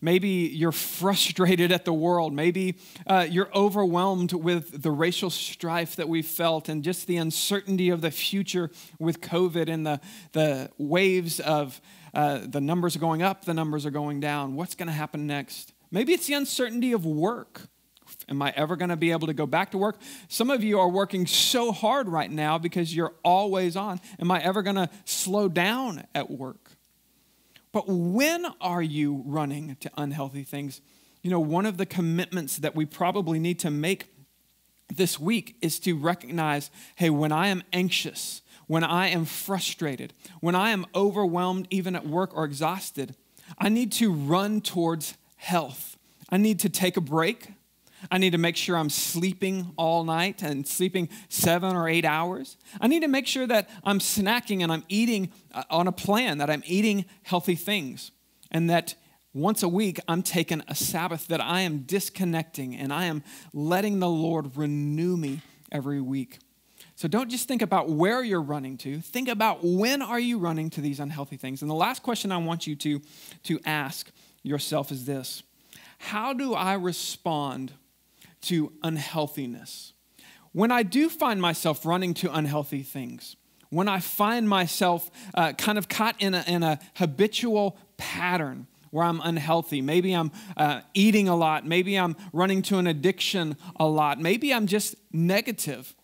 Maybe 0.01 0.29
you're 0.53 0.71
frustrated 0.71 1.71
at 1.71 1.83
the 1.83 1.93
world. 1.93 2.33
Maybe 2.33 2.77
uh, 3.05 3.27
you're 3.29 3.49
overwhelmed 3.53 4.31
with 4.31 4.81
the 4.81 4.91
racial 4.91 5.29
strife 5.29 5.97
that 5.97 6.07
we've 6.07 6.25
felt 6.25 6.69
and 6.69 6.83
just 6.83 7.05
the 7.07 7.17
uncertainty 7.17 7.89
of 7.89 8.01
the 8.01 8.11
future 8.11 8.71
with 8.97 9.19
COVID 9.19 9.69
and 9.69 9.85
the, 9.85 9.99
the 10.31 10.69
waves 10.77 11.39
of 11.41 11.81
uh, 12.13 12.39
the 12.45 12.61
numbers 12.61 12.95
are 12.95 12.99
going 12.99 13.21
up, 13.21 13.45
the 13.45 13.53
numbers 13.53 13.85
are 13.85 13.91
going 13.91 14.19
down. 14.19 14.55
What's 14.55 14.75
going 14.75 14.87
to 14.87 14.93
happen 14.93 15.27
next? 15.27 15.73
Maybe 15.91 16.13
it's 16.13 16.27
the 16.27 16.33
uncertainty 16.33 16.93
of 16.93 17.05
work. 17.05 17.67
Am 18.27 18.41
I 18.41 18.53
ever 18.55 18.75
going 18.75 18.89
to 18.89 18.95
be 18.95 19.11
able 19.11 19.27
to 19.27 19.33
go 19.33 19.45
back 19.45 19.71
to 19.71 19.77
work? 19.77 19.97
Some 20.27 20.49
of 20.49 20.63
you 20.63 20.79
are 20.79 20.89
working 20.89 21.27
so 21.27 21.71
hard 21.71 22.07
right 22.07 22.31
now 22.31 22.57
because 22.57 22.95
you're 22.95 23.13
always 23.23 23.75
on. 23.75 23.99
Am 24.19 24.31
I 24.31 24.41
ever 24.41 24.61
going 24.61 24.75
to 24.77 24.89
slow 25.05 25.47
down 25.47 26.05
at 26.15 26.29
work? 26.29 26.68
But 27.71 27.87
when 27.87 28.45
are 28.59 28.81
you 28.81 29.23
running 29.25 29.77
to 29.81 29.91
unhealthy 29.97 30.43
things? 30.43 30.81
You 31.21 31.29
know, 31.29 31.39
one 31.39 31.65
of 31.65 31.77
the 31.77 31.85
commitments 31.85 32.57
that 32.57 32.75
we 32.75 32.85
probably 32.85 33.39
need 33.39 33.59
to 33.59 33.69
make 33.69 34.07
this 34.87 35.19
week 35.19 35.55
is 35.61 35.79
to 35.81 35.95
recognize 35.95 36.71
hey, 36.95 37.09
when 37.09 37.31
I 37.31 37.47
am 37.47 37.63
anxious, 37.71 38.41
when 38.67 38.83
I 38.83 39.07
am 39.09 39.25
frustrated, 39.25 40.13
when 40.41 40.55
I 40.55 40.71
am 40.71 40.85
overwhelmed, 40.95 41.67
even 41.69 41.95
at 41.95 42.07
work 42.07 42.35
or 42.35 42.45
exhausted, 42.45 43.15
I 43.57 43.69
need 43.69 43.91
to 43.93 44.11
run 44.11 44.61
towards 44.61 45.15
health. 45.35 45.97
I 46.29 46.37
need 46.37 46.59
to 46.59 46.69
take 46.69 46.97
a 46.97 47.01
break. 47.01 47.53
I 48.09 48.17
need 48.17 48.31
to 48.31 48.37
make 48.37 48.55
sure 48.55 48.77
I'm 48.77 48.89
sleeping 48.89 49.73
all 49.77 50.03
night 50.03 50.41
and 50.41 50.67
sleeping 50.67 51.09
seven 51.27 51.75
or 51.75 51.87
eight 51.87 52.05
hours. 52.05 52.57
I 52.79 52.87
need 52.87 53.01
to 53.01 53.07
make 53.07 53.27
sure 53.27 53.47
that 53.47 53.69
I'm 53.83 53.99
snacking 53.99 54.61
and 54.63 54.71
I'm 54.71 54.83
eating 54.89 55.31
uh, 55.53 55.63
on 55.69 55.87
a 55.87 55.91
plan, 55.91 56.37
that 56.39 56.49
I'm 56.49 56.63
eating 56.65 57.05
healthy 57.23 57.55
things, 57.55 58.11
and 58.51 58.69
that 58.69 58.95
once 59.33 59.63
a 59.63 59.67
week 59.67 59.99
I'm 60.07 60.23
taking 60.23 60.63
a 60.67 60.75
Sabbath, 60.75 61.27
that 61.27 61.41
I 61.41 61.61
am 61.61 61.79
disconnecting 61.79 62.75
and 62.75 62.91
I 62.91 63.05
am 63.05 63.23
letting 63.53 63.99
the 63.99 64.09
Lord 64.09 64.57
renew 64.57 65.17
me 65.17 65.41
every 65.71 66.01
week. 66.01 66.39
So 66.95 67.07
don't 67.07 67.29
just 67.29 67.47
think 67.47 67.61
about 67.61 67.89
where 67.89 68.23
you're 68.23 68.41
running 68.41 68.77
to. 68.79 68.99
Think 68.99 69.29
about 69.29 69.63
when 69.63 70.01
are 70.01 70.19
you 70.19 70.37
running 70.37 70.69
to 70.71 70.81
these 70.81 70.99
unhealthy 70.99 71.37
things. 71.37 71.61
And 71.61 71.71
the 71.71 71.75
last 71.75 72.03
question 72.03 72.31
I 72.31 72.37
want 72.37 72.67
you 72.67 72.75
to, 72.75 73.01
to 73.43 73.59
ask 73.65 74.11
yourself 74.43 74.91
is 74.91 75.05
this 75.05 75.43
How 75.97 76.33
do 76.33 76.53
I 76.53 76.73
respond 76.73 77.71
to 78.41 78.71
unhealthiness. 78.83 79.93
When 80.51 80.71
I 80.71 80.83
do 80.83 81.09
find 81.09 81.41
myself 81.41 81.85
running 81.85 82.13
to 82.15 82.33
unhealthy 82.33 82.83
things, 82.83 83.35
when 83.69 83.87
I 83.87 83.99
find 83.99 84.49
myself 84.49 85.11
uh, 85.35 85.53
kind 85.53 85.77
of 85.77 85.87
caught 85.87 86.15
in 86.19 86.33
a, 86.33 86.43
in 86.47 86.63
a 86.63 86.79
habitual 86.95 87.77
pattern 87.97 88.67
where 88.89 89.05
I'm 89.05 89.21
unhealthy, 89.23 89.81
maybe 89.81 90.13
I'm 90.13 90.31
uh, 90.57 90.81
eating 90.95 91.27
a 91.27 91.35
lot, 91.35 91.67
maybe 91.67 91.95
I'm 91.95 92.15
running 92.33 92.63
to 92.63 92.77
an 92.79 92.87
addiction 92.87 93.55
a 93.79 93.85
lot, 93.85 94.19
maybe 94.19 94.51
I'm 94.53 94.65
just 94.65 94.95
negative. 95.11 95.95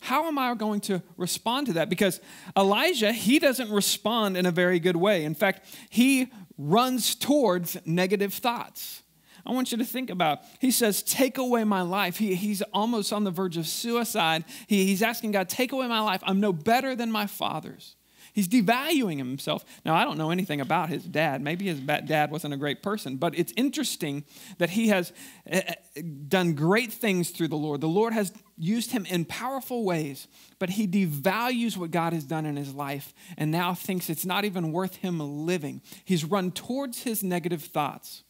How 0.00 0.26
am 0.26 0.38
I 0.38 0.54
going 0.54 0.80
to 0.82 1.02
respond 1.16 1.66
to 1.68 1.72
that? 1.74 1.88
Because 1.88 2.20
Elijah, 2.56 3.12
he 3.12 3.38
doesn't 3.38 3.70
respond 3.70 4.36
in 4.36 4.46
a 4.46 4.50
very 4.50 4.78
good 4.78 4.96
way. 4.96 5.24
In 5.24 5.34
fact, 5.34 5.66
he 5.88 6.30
runs 6.56 7.14
towards 7.14 7.76
negative 7.86 8.34
thoughts. 8.34 9.02
I 9.46 9.52
want 9.52 9.72
you 9.72 9.78
to 9.78 9.84
think 9.84 10.10
about. 10.10 10.40
He 10.60 10.70
says, 10.70 11.02
Take 11.02 11.38
away 11.38 11.64
my 11.64 11.82
life. 11.82 12.16
He, 12.18 12.34
he's 12.34 12.62
almost 12.72 13.12
on 13.12 13.24
the 13.24 13.30
verge 13.30 13.56
of 13.56 13.66
suicide. 13.66 14.44
He, 14.66 14.86
he's 14.86 15.02
asking 15.02 15.32
God, 15.32 15.48
Take 15.48 15.72
away 15.72 15.86
my 15.88 16.00
life. 16.00 16.22
I'm 16.24 16.40
no 16.40 16.52
better 16.52 16.94
than 16.94 17.10
my 17.10 17.26
father's. 17.26 17.96
He's 18.38 18.46
devaluing 18.46 19.18
himself. 19.18 19.64
Now, 19.84 19.96
I 19.96 20.04
don't 20.04 20.16
know 20.16 20.30
anything 20.30 20.60
about 20.60 20.90
his 20.90 21.02
dad. 21.02 21.42
Maybe 21.42 21.66
his 21.66 21.80
dad 21.80 22.30
wasn't 22.30 22.54
a 22.54 22.56
great 22.56 22.84
person, 22.84 23.16
but 23.16 23.36
it's 23.36 23.52
interesting 23.56 24.24
that 24.58 24.70
he 24.70 24.88
has 24.88 25.12
eh, 25.46 25.74
eh, 25.96 26.02
done 26.28 26.54
great 26.54 26.92
things 26.92 27.30
through 27.30 27.48
the 27.48 27.56
Lord. 27.56 27.80
The 27.80 27.88
Lord 27.88 28.12
has 28.12 28.32
used 28.56 28.92
him 28.92 29.06
in 29.06 29.24
powerful 29.24 29.84
ways, 29.84 30.28
but 30.60 30.70
he 30.70 30.86
devalues 30.86 31.76
what 31.76 31.90
God 31.90 32.12
has 32.12 32.22
done 32.22 32.46
in 32.46 32.56
his 32.56 32.72
life 32.72 33.12
and 33.36 33.50
now 33.50 33.74
thinks 33.74 34.08
it's 34.08 34.26
not 34.26 34.44
even 34.44 34.70
worth 34.70 34.96
him 34.96 35.18
living. 35.18 35.82
He's 36.04 36.24
run 36.24 36.52
towards 36.52 37.02
his 37.02 37.24
negative 37.24 37.62
thoughts 37.62 38.22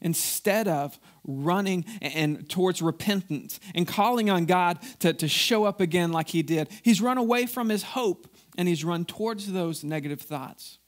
instead 0.00 0.68
of 0.68 0.98
running 1.24 1.84
and 2.00 2.48
towards 2.48 2.80
repentance 2.82 3.58
and 3.74 3.86
calling 3.86 4.30
on 4.30 4.46
God 4.46 4.78
to, 5.00 5.12
to 5.12 5.28
show 5.28 5.64
up 5.64 5.80
again 5.80 6.12
like 6.12 6.28
he 6.28 6.42
did. 6.42 6.68
He's 6.82 7.00
run 7.00 7.18
away 7.18 7.46
from 7.46 7.68
his 7.68 7.82
hope 7.82 8.28
and 8.56 8.68
he's 8.68 8.84
run 8.84 9.04
towards 9.04 9.52
those 9.52 9.84
negative 9.84 10.20
thoughts. 10.20 10.78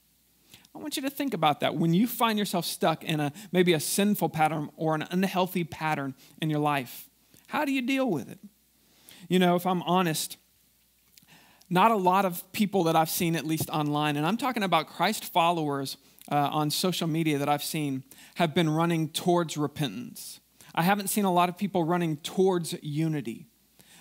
I 0.73 0.79
want 0.79 0.95
you 0.95 1.01
to 1.03 1.09
think 1.09 1.33
about 1.33 1.59
that. 1.61 1.75
When 1.75 1.93
you 1.93 2.07
find 2.07 2.37
yourself 2.37 2.65
stuck 2.65 3.03
in 3.03 3.19
a 3.19 3.33
maybe 3.51 3.73
a 3.73 3.79
sinful 3.79 4.29
pattern 4.29 4.69
or 4.77 4.95
an 4.95 5.05
unhealthy 5.11 5.63
pattern 5.63 6.15
in 6.41 6.49
your 6.49 6.59
life, 6.59 7.09
how 7.47 7.65
do 7.65 7.71
you 7.71 7.81
deal 7.81 8.09
with 8.09 8.29
it? 8.29 8.39
You 9.27 9.39
know, 9.39 9.55
if 9.55 9.65
I'm 9.65 9.81
honest, 9.83 10.37
not 11.69 11.91
a 11.91 11.95
lot 11.95 12.25
of 12.25 12.49
people 12.51 12.83
that 12.85 12.95
I've 12.95 13.09
seen, 13.09 13.35
at 13.35 13.45
least 13.45 13.69
online, 13.69 14.17
and 14.17 14.25
I'm 14.25 14.37
talking 14.37 14.63
about 14.63 14.87
Christ 14.87 15.25
followers 15.25 15.97
uh, 16.31 16.49
on 16.51 16.69
social 16.69 17.07
media 17.07 17.37
that 17.37 17.49
I've 17.49 17.63
seen, 17.63 18.03
have 18.35 18.53
been 18.53 18.69
running 18.69 19.09
towards 19.09 19.57
repentance. 19.57 20.39
I 20.75 20.83
haven't 20.83 21.07
seen 21.07 21.25
a 21.25 21.33
lot 21.33 21.49
of 21.49 21.57
people 21.57 21.83
running 21.83 22.17
towards 22.17 22.75
unity. 22.81 23.47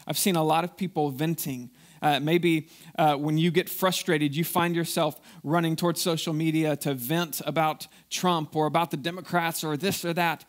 I've 0.07 0.19
seen 0.19 0.37
a 0.37 0.45
lot 0.45 0.65
of 0.65 0.77
people 0.77 1.11
venting. 1.11 1.71
Uh, 2.01 2.21
maybe 2.21 2.69
uh, 2.99 3.17
when 3.17 3.37
you 3.37 3.51
get 3.51 3.69
frustrated, 3.69 4.37
you 4.37 4.45
find 4.45 4.77
yourself 4.77 5.21
running 5.43 5.77
towards 5.77 6.01
social 6.01 6.33
media 6.33 6.77
to 6.77 6.95
vent 6.95 7.43
about 7.45 7.89
Trump 8.09 8.55
or 8.55 8.67
about 8.67 8.91
the 8.91 8.97
Democrats 8.97 9.65
or 9.65 9.77
this 9.77 10.05
or 10.05 10.13
that. 10.13 10.45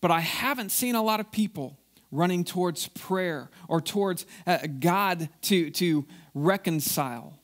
But 0.00 0.10
I 0.10 0.20
haven't 0.20 0.70
seen 0.70 0.94
a 0.94 1.02
lot 1.02 1.20
of 1.20 1.30
people 1.30 1.78
running 2.10 2.44
towards 2.44 2.88
prayer 2.88 3.50
or 3.68 3.80
towards 3.80 4.24
uh, 4.46 4.58
God 4.78 5.28
to, 5.42 5.70
to 5.70 6.06
reconcile. 6.32 7.38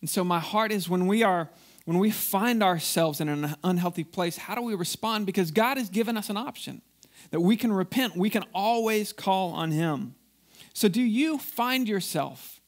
And 0.00 0.08
so 0.08 0.22
my 0.22 0.38
heart 0.38 0.70
is 0.70 0.88
when 0.88 1.06
we 1.06 1.22
are 1.22 1.50
when 1.88 1.98
we 1.98 2.10
find 2.10 2.62
ourselves 2.62 3.18
in 3.18 3.30
an 3.30 3.54
unhealthy 3.64 4.04
place, 4.04 4.36
how 4.36 4.54
do 4.54 4.60
we 4.60 4.74
respond? 4.74 5.24
Because 5.24 5.50
God 5.50 5.78
has 5.78 5.88
given 5.88 6.18
us 6.18 6.28
an 6.28 6.36
option 6.36 6.82
that 7.30 7.40
we 7.40 7.56
can 7.56 7.72
repent, 7.72 8.14
we 8.14 8.28
can 8.28 8.44
always 8.54 9.10
call 9.14 9.52
on 9.52 9.70
Him. 9.70 10.14
So, 10.74 10.88
do 10.88 11.00
you 11.00 11.38
find 11.38 11.88
yourself 11.88 12.60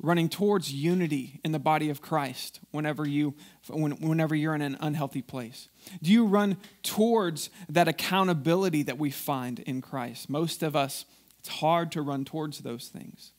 running 0.00 0.28
towards 0.28 0.72
unity 0.72 1.40
in 1.44 1.50
the 1.50 1.58
body 1.58 1.90
of 1.90 2.00
Christ 2.00 2.60
whenever, 2.70 3.04
you, 3.04 3.34
whenever 3.68 4.36
you're 4.36 4.54
in 4.54 4.62
an 4.62 4.76
unhealthy 4.78 5.22
place? 5.22 5.68
Do 6.00 6.12
you 6.12 6.24
run 6.24 6.56
towards 6.84 7.50
that 7.68 7.88
accountability 7.88 8.84
that 8.84 8.96
we 8.96 9.10
find 9.10 9.58
in 9.58 9.82
Christ? 9.82 10.30
Most 10.30 10.62
of 10.62 10.76
us, 10.76 11.04
it's 11.40 11.48
hard 11.48 11.90
to 11.90 12.00
run 12.00 12.24
towards 12.24 12.60
those 12.60 12.86
things. 12.86 13.32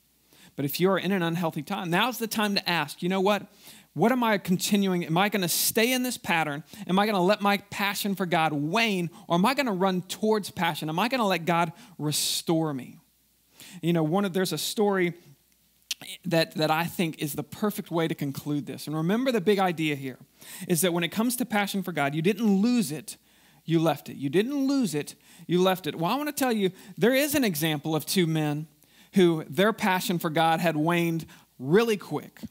But 0.58 0.66
if 0.66 0.82
you 0.82 0.92
are 0.92 1.00
in 1.00 1.14
an 1.14 1.22
unhealthy 1.22 1.62
time, 1.62 1.90
now's 1.90 2.18
the 2.18 2.28
time 2.28 2.56
to 2.56 2.70
ask, 2.70 3.02
you 3.02 3.08
know 3.08 3.22
what? 3.22 3.44
What 3.94 4.12
am 4.12 4.24
I 4.24 4.38
continuing? 4.38 5.06
Am 5.06 5.18
I 5.18 5.30
going 5.30 5.42
to 5.42 5.50
stay 5.50 5.92
in 5.92 6.04
this 6.04 6.18
pattern? 6.18 6.64
Am 6.88 7.00
I 7.00 7.06
going 7.06 7.16
to 7.16 7.22
let 7.22 7.42
my 7.42 7.58
passion 7.70 8.16
for 8.16 8.26
God 8.26 8.54
wane? 8.54 9.10
Or 9.28 9.36
am 9.36 9.46
I 9.46 9.54
going 9.54 9.66
to 9.66 9.72
run 9.72 10.04
towards 10.04 10.52
passion? 10.52 10.90
Am 10.90 11.00
I 11.00 11.08
going 11.08 11.20
to 11.20 11.26
let 11.26 11.46
God 11.46 11.74
restore 11.98 12.74
me? 12.74 12.98
You 13.82 13.94
know, 13.94 14.04
one 14.04 14.26
of 14.26 14.34
there's 14.34 14.54
a 14.54 14.58
story 14.58 15.14
that, 16.26 16.56
that 16.56 16.72
I 16.72 16.86
think 16.86 17.20
is 17.20 17.34
the 17.34 17.44
perfect 17.44 17.92
way 17.92 18.08
to 18.08 18.16
conclude 18.16 18.66
this. 18.66 18.88
And 18.88 18.96
remember 18.96 19.32
the 19.32 19.42
big 19.42 19.60
idea 19.60 19.96
here 19.96 20.18
is 20.68 20.82
that 20.82 20.94
when 20.94 21.04
it 21.04 21.10
comes 21.10 21.36
to 21.38 21.46
passion 21.46 21.84
for 21.84 21.92
God, 21.92 22.16
you 22.16 22.22
didn't 22.22 22.48
lose 22.62 22.92
it, 22.92 23.18
you 23.66 23.80
left 23.80 24.10
it. 24.10 24.16
You 24.16 24.30
didn't 24.30 24.68
lose 24.68 24.96
it, 24.96 25.16
you 25.46 25.62
left 25.62 25.88
it. 25.88 25.96
Well, 25.96 26.12
I 26.12 26.16
want 26.16 26.30
to 26.30 26.34
tell 26.34 26.54
you, 26.54 26.72
there 26.98 27.14
is 27.14 27.36
an 27.36 27.44
example 27.44 27.96
of 27.96 28.06
two 28.06 28.28
men 28.28 28.68
who 29.14 29.44
their 29.50 29.74
passion 29.74 30.20
for 30.20 30.30
God 30.30 30.60
had 30.60 30.78
waned 30.78 31.26
really 31.58 31.98
quick 31.98 32.42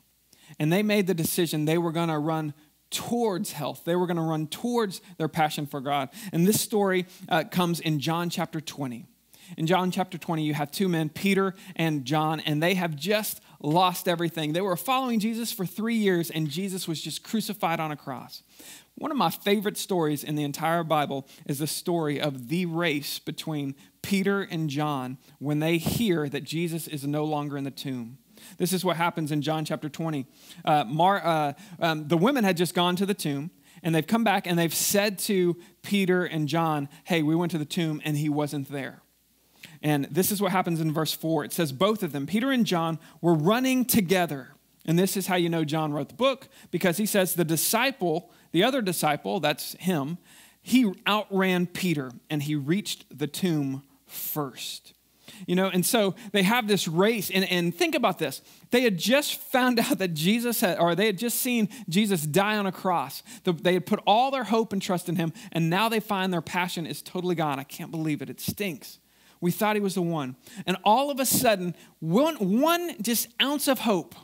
and 0.58 0.72
they 0.72 0.82
made 0.82 1.06
the 1.06 1.14
decision 1.14 1.64
they 1.64 1.78
were 1.78 1.92
going 1.92 2.08
to 2.08 2.18
run 2.18 2.54
towards 2.90 3.52
health. 3.52 3.82
They 3.84 3.96
were 3.96 4.06
going 4.06 4.16
to 4.16 4.22
run 4.22 4.46
towards 4.46 5.00
their 5.18 5.28
passion 5.28 5.66
for 5.66 5.80
God. 5.80 6.08
And 6.32 6.46
this 6.46 6.60
story 6.60 7.06
uh, 7.28 7.44
comes 7.44 7.80
in 7.80 8.00
John 8.00 8.30
chapter 8.30 8.60
20. 8.60 9.06
In 9.56 9.66
John 9.66 9.90
chapter 9.90 10.18
20, 10.18 10.42
you 10.42 10.54
have 10.54 10.70
two 10.70 10.88
men, 10.88 11.08
Peter 11.08 11.54
and 11.76 12.04
John, 12.04 12.40
and 12.40 12.62
they 12.62 12.74
have 12.74 12.94
just 12.94 13.40
lost 13.60 14.06
everything. 14.06 14.52
They 14.52 14.60
were 14.60 14.76
following 14.76 15.20
Jesus 15.20 15.52
for 15.52 15.64
three 15.64 15.94
years, 15.94 16.30
and 16.30 16.50
Jesus 16.50 16.86
was 16.86 17.00
just 17.00 17.22
crucified 17.22 17.80
on 17.80 17.90
a 17.90 17.96
cross. 17.96 18.42
One 18.96 19.10
of 19.10 19.16
my 19.16 19.30
favorite 19.30 19.78
stories 19.78 20.22
in 20.22 20.34
the 20.34 20.42
entire 20.42 20.84
Bible 20.84 21.26
is 21.46 21.60
the 21.60 21.66
story 21.66 22.20
of 22.20 22.48
the 22.48 22.66
race 22.66 23.18
between 23.18 23.74
Peter 24.02 24.42
and 24.42 24.68
John 24.68 25.18
when 25.38 25.60
they 25.60 25.78
hear 25.78 26.28
that 26.28 26.44
Jesus 26.44 26.88
is 26.88 27.06
no 27.06 27.24
longer 27.24 27.56
in 27.56 27.64
the 27.64 27.70
tomb. 27.70 28.18
This 28.56 28.72
is 28.72 28.84
what 28.84 28.96
happens 28.96 29.30
in 29.30 29.42
John 29.42 29.64
chapter 29.64 29.88
20. 29.88 30.26
Uh, 30.64 30.84
Mar, 30.84 31.22
uh, 31.24 31.52
um, 31.80 32.08
the 32.08 32.16
women 32.16 32.44
had 32.44 32.56
just 32.56 32.74
gone 32.74 32.96
to 32.96 33.06
the 33.06 33.14
tomb, 33.14 33.50
and 33.82 33.94
they've 33.94 34.06
come 34.06 34.24
back 34.24 34.46
and 34.46 34.58
they've 34.58 34.74
said 34.74 35.18
to 35.20 35.56
Peter 35.82 36.24
and 36.24 36.48
John, 36.48 36.88
Hey, 37.04 37.22
we 37.22 37.34
went 37.34 37.52
to 37.52 37.58
the 37.58 37.64
tomb 37.64 38.00
and 38.04 38.16
he 38.16 38.28
wasn't 38.28 38.70
there. 38.70 39.02
And 39.82 40.06
this 40.06 40.32
is 40.32 40.40
what 40.40 40.52
happens 40.52 40.80
in 40.80 40.92
verse 40.92 41.12
4. 41.12 41.44
It 41.44 41.52
says, 41.52 41.72
Both 41.72 42.02
of 42.02 42.12
them, 42.12 42.26
Peter 42.26 42.50
and 42.50 42.66
John, 42.66 42.98
were 43.20 43.34
running 43.34 43.84
together. 43.84 44.54
And 44.84 44.98
this 44.98 45.16
is 45.16 45.26
how 45.26 45.36
you 45.36 45.48
know 45.48 45.64
John 45.64 45.92
wrote 45.92 46.08
the 46.08 46.14
book, 46.14 46.48
because 46.70 46.96
he 46.96 47.06
says 47.06 47.34
the 47.34 47.44
disciple, 47.44 48.30
the 48.52 48.64
other 48.64 48.80
disciple, 48.80 49.38
that's 49.38 49.74
him, 49.74 50.18
he 50.62 50.92
outran 51.06 51.66
Peter 51.66 52.10
and 52.28 52.42
he 52.42 52.54
reached 52.54 53.06
the 53.16 53.26
tomb 53.26 53.82
first. 54.06 54.94
You 55.46 55.56
know, 55.56 55.68
and 55.68 55.84
so 55.84 56.14
they 56.32 56.42
have 56.42 56.68
this 56.68 56.88
race. 56.88 57.30
And, 57.30 57.44
and 57.50 57.74
think 57.74 57.94
about 57.94 58.18
this. 58.18 58.42
They 58.70 58.82
had 58.82 58.98
just 58.98 59.40
found 59.40 59.78
out 59.80 59.98
that 59.98 60.14
Jesus 60.14 60.60
had, 60.60 60.78
or 60.78 60.94
they 60.94 61.06
had 61.06 61.18
just 61.18 61.38
seen 61.38 61.68
Jesus 61.88 62.22
die 62.22 62.56
on 62.56 62.66
a 62.66 62.72
cross. 62.72 63.22
They 63.44 63.74
had 63.74 63.86
put 63.86 64.00
all 64.06 64.30
their 64.30 64.44
hope 64.44 64.72
and 64.72 64.80
trust 64.82 65.08
in 65.08 65.16
him, 65.16 65.32
and 65.52 65.70
now 65.70 65.88
they 65.88 66.00
find 66.00 66.32
their 66.32 66.42
passion 66.42 66.86
is 66.86 67.02
totally 67.02 67.34
gone. 67.34 67.58
I 67.58 67.64
can't 67.64 67.90
believe 67.90 68.22
it. 68.22 68.30
It 68.30 68.40
stinks. 68.40 68.98
We 69.40 69.50
thought 69.50 69.76
he 69.76 69.80
was 69.80 69.94
the 69.94 70.02
one. 70.02 70.36
And 70.66 70.76
all 70.84 71.10
of 71.10 71.20
a 71.20 71.26
sudden, 71.26 71.76
one, 72.00 72.36
one 72.60 73.00
just 73.00 73.28
ounce 73.40 73.68
of 73.68 73.80
hope 73.80 74.14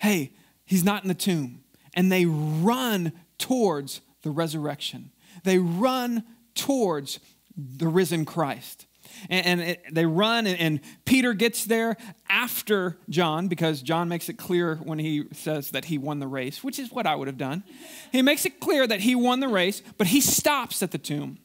hey, 0.00 0.32
he's 0.64 0.82
not 0.82 1.02
in 1.02 1.08
the 1.08 1.14
tomb. 1.14 1.62
And 1.92 2.10
they 2.10 2.24
run 2.24 3.12
towards 3.36 4.00
the 4.22 4.30
resurrection, 4.30 5.12
they 5.44 5.58
run 5.58 6.24
towards 6.54 7.20
the 7.56 7.88
risen 7.88 8.24
Christ 8.24 8.86
and, 9.28 9.46
and 9.46 9.60
it, 9.60 9.84
they 9.92 10.06
run, 10.06 10.46
and, 10.46 10.58
and 10.58 10.80
Peter 11.04 11.34
gets 11.34 11.64
there 11.64 11.96
after 12.28 12.96
John 13.08 13.48
because 13.48 13.82
John 13.82 14.08
makes 14.08 14.28
it 14.28 14.34
clear 14.34 14.76
when 14.76 14.98
he 14.98 15.24
says 15.32 15.70
that 15.70 15.86
he 15.86 15.98
won 15.98 16.18
the 16.18 16.26
race, 16.26 16.62
which 16.64 16.78
is 16.78 16.90
what 16.90 17.06
I 17.06 17.14
would 17.14 17.28
have 17.28 17.38
done. 17.38 17.64
He 18.12 18.22
makes 18.22 18.46
it 18.46 18.60
clear 18.60 18.86
that 18.86 19.00
he 19.00 19.14
won 19.14 19.40
the 19.40 19.48
race, 19.48 19.82
but 19.98 20.08
he 20.08 20.20
stops 20.20 20.82
at 20.82 20.90
the 20.90 20.98
tomb. 20.98 21.38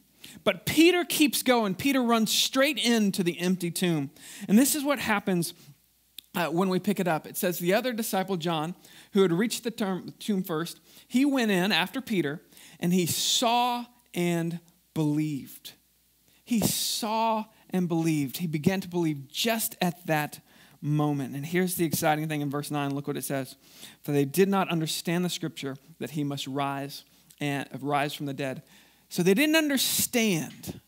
But 0.44 0.66
Peter 0.66 1.04
keeps 1.04 1.42
going. 1.42 1.74
Peter 1.74 2.02
runs 2.02 2.32
straight 2.32 2.78
into 2.78 3.22
the 3.22 3.38
empty 3.40 3.70
tomb. 3.70 4.10
And 4.48 4.58
this 4.58 4.74
is 4.74 4.84
what 4.84 4.98
happens 4.98 5.54
uh, 6.34 6.48
when 6.48 6.68
we 6.68 6.78
pick 6.78 7.00
it 7.00 7.08
up. 7.08 7.26
It 7.26 7.36
says, 7.36 7.58
The 7.58 7.74
other 7.74 7.92
disciple, 7.92 8.36
John, 8.36 8.74
who 9.12 9.22
had 9.22 9.32
reached 9.32 9.64
the 9.64 9.70
tomb 9.70 10.42
first, 10.42 10.80
he 11.08 11.24
went 11.24 11.50
in 11.50 11.72
after 11.72 12.00
Peter 12.00 12.42
and 12.78 12.92
he 12.92 13.06
saw 13.06 13.86
and 14.14 14.60
believed. 14.94 15.72
He 16.44 16.60
saw 16.60 17.46
and 17.70 17.88
believed. 17.88 18.38
He 18.38 18.46
began 18.46 18.80
to 18.80 18.88
believe 18.88 19.28
just 19.28 19.76
at 19.80 20.06
that 20.06 20.40
moment. 20.80 21.34
And 21.34 21.44
here's 21.44 21.74
the 21.74 21.84
exciting 21.84 22.28
thing 22.28 22.40
in 22.40 22.50
verse 22.50 22.70
9. 22.70 22.94
Look 22.94 23.06
what 23.06 23.16
it 23.16 23.24
says. 23.24 23.56
For 24.02 24.12
they 24.12 24.24
did 24.24 24.48
not 24.48 24.68
understand 24.68 25.24
the 25.24 25.28
scripture 25.28 25.76
that 25.98 26.10
he 26.10 26.24
must 26.24 26.46
rise 26.46 27.04
and 27.40 27.68
uh, 27.74 27.78
rise 27.80 28.14
from 28.14 28.26
the 28.26 28.34
dead. 28.34 28.62
So 29.08 29.22
they 29.22 29.34
didn't 29.34 29.56
understand. 29.56 30.80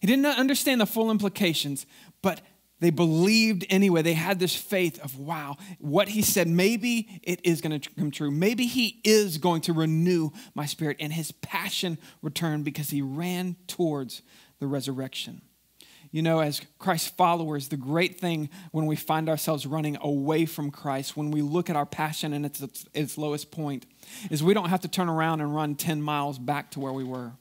He 0.00 0.06
didn't 0.06 0.26
understand 0.26 0.80
the 0.80 0.86
full 0.86 1.10
implications, 1.10 1.86
but 2.22 2.40
they 2.80 2.90
believed 2.90 3.64
anyway. 3.70 4.02
They 4.02 4.14
had 4.14 4.40
this 4.40 4.56
faith 4.56 5.00
of, 5.04 5.16
wow, 5.16 5.56
what 5.78 6.08
he 6.08 6.20
said, 6.20 6.48
maybe 6.48 7.20
it 7.22 7.40
is 7.44 7.60
going 7.60 7.80
to 7.80 7.90
come 7.90 8.10
true. 8.10 8.30
Maybe 8.30 8.66
he 8.66 9.00
is 9.04 9.38
going 9.38 9.60
to 9.62 9.72
renew 9.72 10.30
my 10.54 10.66
spirit. 10.66 10.96
And 10.98 11.12
his 11.12 11.30
passion 11.30 11.96
returned 12.22 12.64
because 12.64 12.90
he 12.90 13.00
ran 13.00 13.54
towards 13.68 14.22
the 14.58 14.66
resurrection. 14.66 15.42
You 16.12 16.20
know, 16.20 16.40
as 16.40 16.60
Christ 16.78 17.16
followers, 17.16 17.68
the 17.68 17.78
great 17.78 18.20
thing 18.20 18.50
when 18.70 18.84
we 18.84 18.96
find 18.96 19.30
ourselves 19.30 19.64
running 19.64 19.96
away 20.02 20.44
from 20.44 20.70
Christ, 20.70 21.16
when 21.16 21.30
we 21.30 21.40
look 21.40 21.70
at 21.70 21.76
our 21.76 21.86
passion 21.86 22.34
and 22.34 22.44
its, 22.44 22.62
its, 22.92 23.16
lowest 23.16 23.50
point, 23.50 23.86
is 24.30 24.42
we 24.42 24.52
don't 24.52 24.68
have 24.68 24.82
to 24.82 24.88
turn 24.88 25.08
around 25.08 25.40
and 25.40 25.54
run 25.54 25.74
10 25.74 26.02
miles 26.02 26.38
back 26.38 26.70
to 26.72 26.80
where 26.80 26.92
we 26.92 27.02
were. 27.02 27.32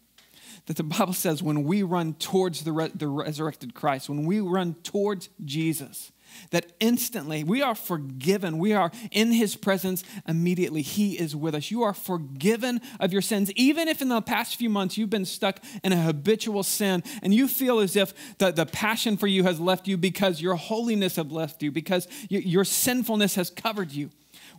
That 0.68 0.78
the 0.78 0.84
Bible 0.84 1.12
says 1.12 1.44
when 1.44 1.66
we 1.66 1.84
run 1.84 2.14
towards 2.14 2.64
the, 2.64 2.72
re- 2.72 2.92
the 2.96 3.10
resurrected 3.10 3.74
Christ, 3.74 4.08
when 4.08 4.26
we 4.26 4.40
run 4.40 4.76
towards 4.84 5.28
Jesus, 5.44 6.14
that 6.52 6.72
instantly 6.80 7.44
we 7.44 7.62
are 7.62 7.76
forgiven. 7.76 8.58
We 8.58 8.74
are 8.74 8.92
in 9.12 9.32
his 9.32 9.56
presence 9.56 10.04
immediately. 10.28 10.82
He 10.82 11.18
is 11.18 11.36
with 11.36 11.56
us. 11.56 11.72
You 11.72 11.84
are 11.84 11.94
forgiven 11.94 12.82
of 13.00 13.14
your 13.14 13.22
sins. 13.22 13.52
Even 13.56 13.88
if 13.88 14.02
in 14.02 14.10
the 14.10 14.22
past 14.22 14.56
few 14.56 14.70
months 14.70 14.98
you've 14.98 15.10
been 15.10 15.26
stuck 15.26 15.60
in 15.84 15.94
a 15.94 16.02
habitual 16.02 16.64
sin 16.64 17.04
and 17.22 17.34
you 17.34 17.48
feel 17.48 17.80
as 17.80 17.96
if 17.96 18.38
the, 18.38 18.52
the 18.52 18.66
passion 18.66 19.18
for 19.18 19.28
you 19.28 19.44
has 19.44 19.60
left 19.60 19.88
you 19.88 19.98
because 19.98 20.42
your 20.42 20.56
holiness 20.56 21.16
has 21.16 21.28
left 21.28 21.62
you, 21.64 21.72
because 21.72 22.08
your 22.30 22.64
sinfulness 22.64 23.36
has 23.36 23.50
covered 23.50 23.92
you. 23.92 24.10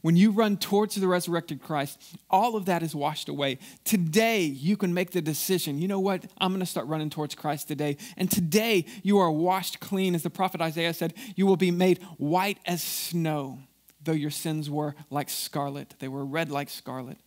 When 0.03 0.17
you 0.17 0.33
run 0.33 0.57
towards 0.57 0.97
the 0.97 1.07
resurrected 1.07 1.63
Christ, 1.63 2.17
all 2.29 2.57
of 2.57 2.67
that 2.67 2.83
is 2.83 2.95
washed 2.95 3.29
away. 3.29 3.59
Today, 3.85 4.43
you 4.43 4.77
can 4.77 4.93
make 4.93 5.13
the 5.13 5.23
decision 5.23 5.79
you 5.79 5.89
know 5.89 6.01
what? 6.01 6.25
I'm 6.39 6.51
going 6.51 6.61
to 6.61 6.67
start 6.67 6.89
running 6.89 7.09
towards 7.09 7.37
Christ 7.37 7.69
today. 7.69 7.97
And 8.17 8.31
today, 8.31 8.85
you 9.05 9.19
are 9.19 9.31
washed 9.31 9.79
clean. 9.79 10.15
As 10.15 10.25
the 10.25 10.31
prophet 10.31 10.61
Isaiah 10.61 10.93
said, 10.93 11.15
you 11.37 11.47
will 11.47 11.57
be 11.57 11.71
made 11.71 12.03
white 12.19 12.59
as 12.67 12.83
snow, 12.83 13.61
though 14.03 14.13
your 14.13 14.31
sins 14.31 14.69
were 14.69 14.97
like 15.09 15.31
scarlet. 15.31 15.95
They 16.01 16.09
were 16.09 16.25
red 16.25 16.51
like 16.51 16.69
scarlet. 16.69 17.19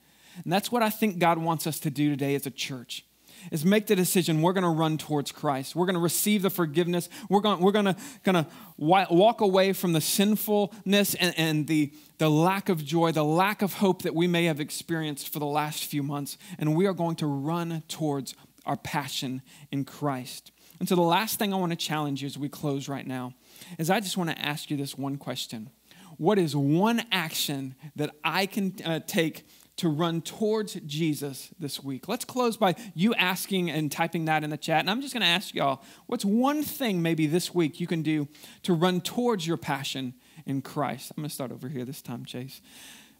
And 0.44 0.52
that's 0.52 0.70
what 0.70 0.84
I 0.84 0.90
think 0.90 1.18
God 1.18 1.38
wants 1.38 1.66
us 1.66 1.80
to 1.80 1.90
do 1.90 2.10
today 2.10 2.36
as 2.36 2.46
a 2.46 2.52
church 2.52 3.06
is 3.52 3.66
make 3.66 3.88
the 3.88 3.96
decision 3.96 4.42
we're 4.42 4.54
going 4.54 4.64
to 4.64 4.70
run 4.70 4.98
towards 4.98 5.32
Christ. 5.32 5.76
We're 5.76 5.86
going 5.86 5.96
to 5.96 6.02
receive 6.02 6.42
the 6.42 6.50
forgiveness. 6.50 7.10
We're 7.30 7.42
going, 7.42 7.60
we're 7.60 7.72
going 7.72 7.86
to, 7.86 7.96
going 8.24 8.44
to 8.44 8.48
walk 8.78 9.42
away 9.42 9.74
from 9.74 9.94
the 9.94 10.02
sinfulness 10.02 11.16
and, 11.16 11.34
and 11.38 11.68
the, 11.68 11.92
the 12.18 12.30
lack 12.30 12.70
of 12.70 12.84
joy, 12.84 13.12
the 13.12 13.24
lack 13.24 13.62
of 13.62 13.74
hope 13.76 14.02
that 14.04 14.16
we 14.16 14.28
may 14.28 14.46
have 14.46 14.60
experienced 14.60 15.32
for 15.32 15.40
the 15.40 15.46
last 15.46 15.86
few 15.86 16.04
months. 16.04 16.38
And 16.58 16.76
we 16.76 16.86
are 16.86 16.94
going 16.94 17.16
to 17.18 17.28
run 17.28 17.84
towards 17.88 18.36
our 18.66 18.78
passion 18.78 19.42
in 19.72 19.86
Christ. 19.86 20.52
And 20.80 20.90
so 20.90 20.96
the 20.96 21.02
last 21.02 21.40
thing 21.40 21.54
I 21.54 21.58
want 21.58 21.72
to 21.72 21.78
challenge 21.78 22.22
you 22.22 22.26
as 22.26 22.38
we 22.38 22.50
close 22.50 22.90
right 22.90 23.06
now 23.06 23.34
is 23.78 23.90
I 23.90 24.00
just 24.00 24.18
want 24.18 24.30
to 24.30 24.40
ask 24.40 24.70
you 24.70 24.78
this 24.78 24.98
one 24.98 25.18
question. 25.18 25.70
What 26.18 26.38
is 26.38 26.56
one 26.56 27.04
action 27.12 27.76
that 27.96 28.12
I 28.24 28.46
can 28.46 28.74
uh, 28.84 29.00
take 29.06 29.46
to 29.78 29.90
run 29.90 30.22
towards 30.22 30.76
Jesus 30.86 31.50
this 31.60 31.84
week. 31.84 32.08
Let's 32.08 32.24
close 32.24 32.56
by 32.56 32.76
you 32.94 33.14
asking 33.16 33.70
and 33.70 33.92
typing 33.92 34.26
that 34.26 34.44
in 34.44 34.50
the 34.50 34.58
chat. 34.58 34.80
And 34.80 34.90
I'm 34.90 35.02
just 35.02 35.14
going 35.14 35.22
to 35.22 35.28
ask 35.28 35.54
y'all 35.54 35.84
what's 36.08 36.24
one 36.24 36.64
thing 36.64 37.02
maybe 37.02 37.28
this 37.28 37.54
week 37.54 37.80
you 37.80 37.88
can 37.88 38.02
do 38.02 38.28
to 38.64 38.74
run 38.74 39.02
towards 39.02 39.46
your 39.46 39.58
passion 39.58 40.14
in 40.46 40.62
Christ? 40.62 41.12
I'm 41.12 41.22
going 41.22 41.30
to 41.30 41.34
start 41.34 41.52
over 41.52 41.68
here 41.68 41.84
this 41.84 42.02
time, 42.02 42.26
Chase. 42.26 42.62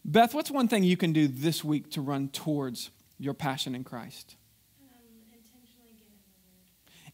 Beth, 0.06 0.34
what's 0.34 0.52
one 0.52 0.68
thing 0.68 0.84
you 0.84 0.98
can 0.98 1.14
do 1.14 1.28
this 1.28 1.64
week 1.64 1.92
to 1.92 2.02
run 2.02 2.30
towards 2.30 2.92
your 3.18 3.34
passion 3.34 3.76
in 3.76 3.84
Christ? 3.84 4.36
Um, 4.80 5.00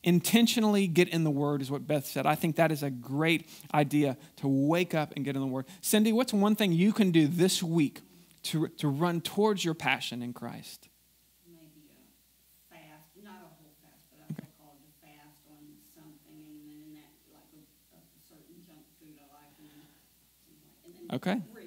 intentionally, 0.03 0.83
intentionally 0.83 0.87
get 0.87 1.07
in 1.07 1.23
the 1.23 1.31
Word 1.31 1.61
is 1.61 1.71
what 1.71 1.87
Beth 1.87 2.05
said. 2.05 2.25
I 2.25 2.35
think 2.35 2.57
that 2.57 2.71
is 2.71 2.83
a 2.83 2.89
great 2.89 3.47
idea 3.73 4.17
to 4.37 4.47
wake 4.47 4.93
up 4.93 5.13
and 5.15 5.25
get 5.25 5.35
in 5.35 5.41
the 5.41 5.47
Word. 5.47 5.65
Cindy, 5.79 6.11
what's 6.11 6.33
one 6.33 6.55
thing 6.55 6.73
you 6.73 6.91
can 6.93 7.11
do 7.11 7.27
this 7.27 7.63
week 7.63 8.01
to, 8.43 8.67
to 8.67 8.87
run 8.87 9.21
towards 9.21 9.63
your 9.63 9.73
passion 9.73 10.21
in 10.21 10.33
Christ? 10.33 10.89
Maybe 11.47 11.89
a 11.89 12.73
fast, 12.73 13.11
not 13.23 13.35
a 13.35 13.49
whole 13.49 13.73
fast, 13.81 14.03
but 14.11 14.19
I 14.21 14.33
okay. 14.33 14.47
call 14.59 14.75
it 14.77 14.85
a 14.87 14.93
fast 15.05 15.41
on 15.49 15.63
something, 15.93 16.43
and 16.69 16.81
then 16.81 16.93
that, 16.95 17.11
like 17.33 17.51
a, 17.53 17.63
a 17.97 18.01
certain 18.27 18.63
junk 18.65 18.85
food 18.99 19.15
I 19.19 19.27
like, 19.33 19.55
and 19.59 19.69
then, 19.69 19.85
and 20.85 20.91
then 20.95 21.15
okay. 21.17 21.41
read. 21.53 21.61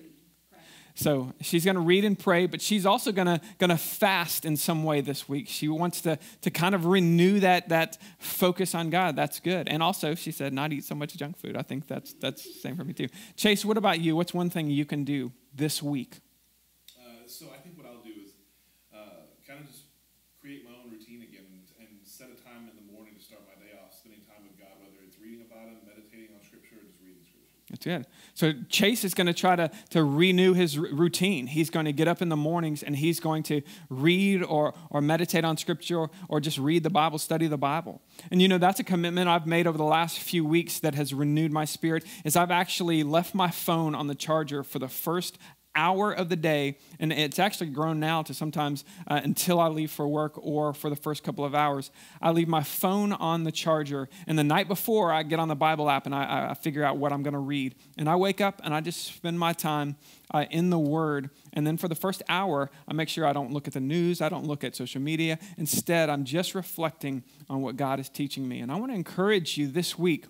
So 0.96 1.32
she's 1.40 1.64
going 1.64 1.74
to 1.74 1.80
read 1.80 2.04
and 2.04 2.16
pray, 2.16 2.46
but 2.46 2.62
she's 2.62 2.86
also 2.86 3.10
going 3.10 3.26
to 3.26 3.40
going 3.58 3.70
to 3.70 3.76
fast 3.76 4.44
in 4.44 4.56
some 4.56 4.84
way 4.84 5.00
this 5.00 5.28
week. 5.28 5.48
She 5.48 5.66
wants 5.66 6.00
to 6.02 6.20
to 6.42 6.50
kind 6.52 6.72
of 6.72 6.86
renew 6.86 7.40
that 7.40 7.68
that 7.70 7.98
focus 8.18 8.76
on 8.76 8.90
God. 8.90 9.16
That's 9.16 9.40
good. 9.40 9.68
And 9.68 9.82
also, 9.82 10.14
she 10.14 10.30
said, 10.30 10.52
not 10.52 10.72
eat 10.72 10.84
so 10.84 10.94
much 10.94 11.16
junk 11.16 11.36
food. 11.36 11.56
I 11.56 11.62
think 11.62 11.88
that's 11.88 12.12
that's 12.14 12.44
the 12.44 12.60
same 12.60 12.76
for 12.76 12.84
me 12.84 12.92
too. 12.92 13.08
Chase, 13.34 13.64
what 13.64 13.76
about 13.76 14.00
you? 14.00 14.14
What's 14.14 14.32
one 14.32 14.50
thing 14.50 14.70
you 14.70 14.84
can 14.84 15.02
do 15.02 15.32
this 15.52 15.82
week 15.82 16.20
so 17.34 17.50
I 17.50 17.58
think 17.58 17.76
what 17.76 17.82
I'll 17.82 18.06
do 18.06 18.14
is 18.22 18.38
uh, 18.94 19.26
kind 19.42 19.58
of 19.58 19.66
just 19.66 19.90
create 20.40 20.62
my 20.62 20.70
own 20.70 20.94
routine 20.94 21.26
again 21.26 21.42
and, 21.50 21.66
and, 21.82 21.90
set 22.04 22.28
a 22.28 22.38
time 22.46 22.68
in 22.70 22.76
the 22.76 22.92
morning 22.92 23.14
to 23.16 23.20
start 23.20 23.42
my 23.48 23.56
day 23.58 23.72
off 23.74 23.92
spending 23.96 24.20
time 24.20 24.44
with 24.46 24.56
God, 24.60 24.76
whether 24.78 25.02
it's 25.04 25.18
reading 25.18 25.40
about 25.40 25.66
Him, 25.66 25.78
meditating 25.88 26.28
on 26.36 26.44
Scripture, 26.44 26.76
or 26.76 26.84
just 26.86 27.00
reading 27.02 27.24
Scripture. 27.24 27.44
That's 27.70 27.84
good. 27.84 28.06
So 28.34 28.52
Chase 28.68 29.04
is 29.04 29.14
going 29.14 29.26
to 29.26 29.32
try 29.32 29.56
to, 29.56 29.70
to 29.90 30.04
renew 30.04 30.52
his 30.52 30.78
routine. 30.78 31.46
He's 31.46 31.70
going 31.70 31.86
to 31.86 31.92
get 31.92 32.06
up 32.06 32.20
in 32.20 32.28
the 32.28 32.36
mornings 32.36 32.82
and 32.82 32.94
he's 32.94 33.20
going 33.20 33.42
to 33.44 33.62
read 33.88 34.44
or, 34.44 34.74
or 34.90 35.00
meditate 35.00 35.44
on 35.46 35.56
Scripture 35.56 35.98
or, 35.98 36.10
or 36.28 36.40
just 36.40 36.58
read 36.58 36.82
the 36.82 36.90
Bible, 36.90 37.18
study 37.18 37.46
the 37.46 37.56
Bible. 37.56 38.02
And 38.30 38.42
you 38.42 38.48
know, 38.48 38.58
that's 38.58 38.78
a 38.80 38.84
commitment 38.84 39.28
I've 39.28 39.46
made 39.46 39.66
over 39.66 39.78
the 39.78 39.82
last 39.82 40.18
few 40.18 40.44
weeks 40.44 40.78
that 40.80 40.94
has 40.94 41.14
renewed 41.14 41.52
my 41.52 41.64
spirit 41.64 42.04
is 42.22 42.36
I've 42.36 42.50
actually 42.50 43.02
left 43.02 43.34
my 43.34 43.50
phone 43.50 43.94
on 43.94 44.08
the 44.08 44.14
charger 44.14 44.62
for 44.62 44.78
the 44.78 44.88
first 44.88 45.38
hour 45.76 46.12
of 46.12 46.28
the 46.28 46.36
day, 46.36 46.78
and 46.98 47.12
it's 47.12 47.38
actually 47.38 47.70
grown 47.70 48.00
now 48.00 48.22
to 48.22 48.34
sometimes 48.34 48.84
uh, 49.06 49.20
until 49.22 49.60
I 49.60 49.68
leave 49.68 49.90
for 49.90 50.06
work 50.08 50.32
or 50.36 50.72
for 50.72 50.90
the 50.90 50.96
first 50.96 51.22
couple 51.22 51.44
of 51.44 51.54
hours, 51.54 51.90
I 52.20 52.30
leave 52.30 52.48
my 52.48 52.62
phone 52.62 53.12
on 53.12 53.44
the 53.44 53.52
charger. 53.52 54.08
And 54.26 54.38
the 54.38 54.44
night 54.44 54.68
before, 54.68 55.12
I 55.12 55.22
get 55.22 55.38
on 55.38 55.48
the 55.48 55.56
Bible 55.56 55.90
app 55.90 56.06
and 56.06 56.14
I, 56.14 56.48
I 56.50 56.54
figure 56.54 56.84
out 56.84 56.96
what 56.96 57.12
I'm 57.12 57.22
going 57.22 57.34
to 57.34 57.38
read. 57.38 57.74
And 57.98 58.08
I 58.08 58.16
wake 58.16 58.40
up 58.40 58.60
and 58.64 58.74
I 58.74 58.80
just 58.80 59.04
spend 59.04 59.38
my 59.38 59.52
time 59.52 59.96
uh, 60.32 60.46
in 60.50 60.70
the 60.70 60.78
Word. 60.78 61.30
And 61.52 61.66
then 61.66 61.76
for 61.76 61.88
the 61.88 61.94
first 61.94 62.22
hour, 62.28 62.70
I 62.88 62.92
make 62.92 63.08
sure 63.08 63.26
I 63.26 63.32
don't 63.32 63.52
look 63.52 63.66
at 63.66 63.74
the 63.74 63.80
news, 63.80 64.20
I 64.20 64.28
don't 64.28 64.46
look 64.46 64.64
at 64.64 64.76
social 64.76 65.00
media. 65.00 65.38
Instead, 65.56 66.10
I'm 66.10 66.24
just 66.24 66.54
reflecting 66.54 67.22
on 67.48 67.62
what 67.62 67.76
God 67.76 68.00
is 68.00 68.08
teaching 68.08 68.48
me. 68.48 68.60
And 68.60 68.70
I 68.70 68.76
want 68.76 68.92
to 68.92 68.96
encourage 68.96 69.58
you 69.58 69.68
this 69.68 69.98
week 69.98 70.26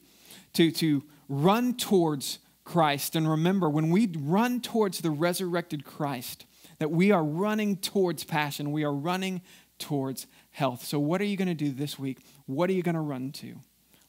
to, 0.54 0.70
to 0.72 1.02
run 1.28 1.74
towards 1.76 2.38
Christ. 2.64 3.14
And 3.14 3.30
remember, 3.30 3.68
when 3.68 3.90
we 3.90 4.10
run 4.18 4.60
towards 4.60 5.00
the 5.00 5.10
resurrected 5.10 5.84
Christ, 5.84 6.46
that 6.78 6.90
we 6.90 7.10
are 7.12 7.22
running 7.22 7.76
towards 7.76 8.24
passion, 8.24 8.72
we 8.72 8.84
are 8.84 8.92
running 8.92 9.42
towards 9.78 10.26
health. 10.50 10.84
So, 10.84 10.98
what 10.98 11.20
are 11.20 11.24
you 11.24 11.36
going 11.36 11.48
to 11.48 11.54
do 11.54 11.70
this 11.70 11.98
week? 11.98 12.18
What 12.46 12.70
are 12.70 12.72
you 12.72 12.82
going 12.82 12.94
to 12.94 13.00
run 13.00 13.32
to? 13.32 13.56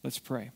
Let's 0.04 0.20
pray. 0.20 0.52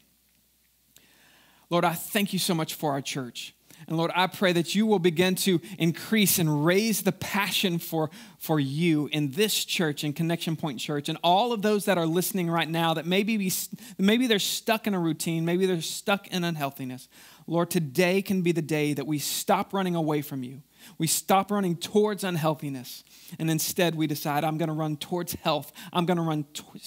Lord, 1.69 1.85
I 1.85 1.93
thank 1.93 2.33
you 2.33 2.39
so 2.39 2.55
much 2.55 2.73
for 2.73 2.91
our 2.91 3.01
church. 3.01 3.53
And 3.87 3.97
Lord, 3.97 4.11
I 4.13 4.27
pray 4.27 4.51
that 4.53 4.75
you 4.75 4.85
will 4.85 4.99
begin 4.99 5.35
to 5.35 5.61
increase 5.77 6.37
and 6.37 6.65
raise 6.65 7.01
the 7.01 7.11
passion 7.11 7.79
for, 7.79 8.09
for 8.37 8.59
you 8.59 9.07
in 9.11 9.31
this 9.31 9.63
church, 9.63 10.03
in 10.03 10.13
Connection 10.13 10.55
Point 10.55 10.79
Church, 10.79 11.07
and 11.07 11.17
all 11.23 11.53
of 11.53 11.61
those 11.61 11.85
that 11.85 11.97
are 11.97 12.05
listening 12.05 12.49
right 12.49 12.69
now 12.69 12.93
that 12.95 13.05
maybe, 13.05 13.37
be, 13.37 13.51
maybe 13.97 14.27
they're 14.27 14.37
stuck 14.37 14.85
in 14.85 14.93
a 14.93 14.99
routine, 14.99 15.45
maybe 15.45 15.65
they're 15.65 15.81
stuck 15.81 16.27
in 16.27 16.43
unhealthiness. 16.43 17.07
Lord, 17.49 17.71
today 17.71 18.21
can 18.21 18.43
be 18.43 18.51
the 18.51 18.61
day 18.61 18.93
that 18.93 19.07
we 19.07 19.17
stop 19.17 19.73
running 19.73 19.95
away 19.95 20.21
from 20.21 20.43
you. 20.43 20.61
We 20.99 21.07
stop 21.07 21.49
running 21.49 21.75
towards 21.75 22.23
unhealthiness. 22.23 23.03
And 23.39 23.49
instead, 23.49 23.95
we 23.95 24.05
decide, 24.05 24.43
I'm 24.43 24.59
going 24.59 24.69
to 24.69 24.75
run 24.75 24.97
towards 24.97 25.33
health. 25.33 25.71
I'm 25.91 26.05
going 26.05 26.17
to 26.17 26.23
run 26.23 26.45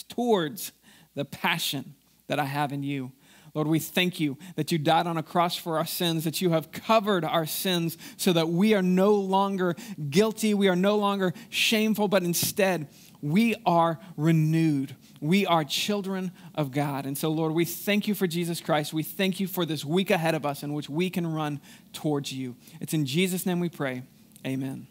towards 0.09 0.70
the 1.16 1.25
passion 1.25 1.94
that 2.29 2.38
I 2.38 2.44
have 2.44 2.72
in 2.72 2.85
you. 2.85 3.11
Lord, 3.55 3.66
we 3.66 3.81
thank 3.81 4.20
you 4.20 4.38
that 4.55 4.70
you 4.70 4.79
died 4.79 5.07
on 5.07 5.18
a 5.18 5.22
cross 5.22 5.57
for 5.57 5.79
our 5.79 5.85
sins, 5.85 6.25
that 6.25 6.40
you 6.40 6.51
have 6.51 6.70
covered 6.70 7.25
our 7.25 7.44
sins 7.44 7.98
so 8.16 8.33
that 8.33 8.48
we 8.48 8.72
are 8.72 8.83
no 8.83 9.14
longer 9.14 9.75
guilty, 10.09 10.55
we 10.55 10.68
are 10.68 10.77
no 10.77 10.96
longer 10.96 11.35
shameful, 11.51 12.07
but 12.09 12.22
instead 12.22 12.88
we 13.20 13.57
are 13.66 13.98
renewed. 14.16 14.94
We 15.22 15.46
are 15.46 15.62
children 15.62 16.32
of 16.56 16.72
God. 16.72 17.06
And 17.06 17.16
so, 17.16 17.30
Lord, 17.30 17.52
we 17.52 17.64
thank 17.64 18.08
you 18.08 18.14
for 18.14 18.26
Jesus 18.26 18.61
Christ. 18.61 18.92
We 18.92 19.04
thank 19.04 19.38
you 19.38 19.46
for 19.46 19.64
this 19.64 19.85
week 19.85 20.11
ahead 20.11 20.35
of 20.35 20.44
us 20.44 20.64
in 20.64 20.74
which 20.74 20.90
we 20.90 21.11
can 21.11 21.32
run 21.32 21.61
towards 21.92 22.32
you. 22.32 22.56
It's 22.80 22.92
in 22.92 23.06
Jesus' 23.06 23.46
name 23.46 23.61
we 23.61 23.68
pray. 23.68 24.02
Amen. 24.44 24.88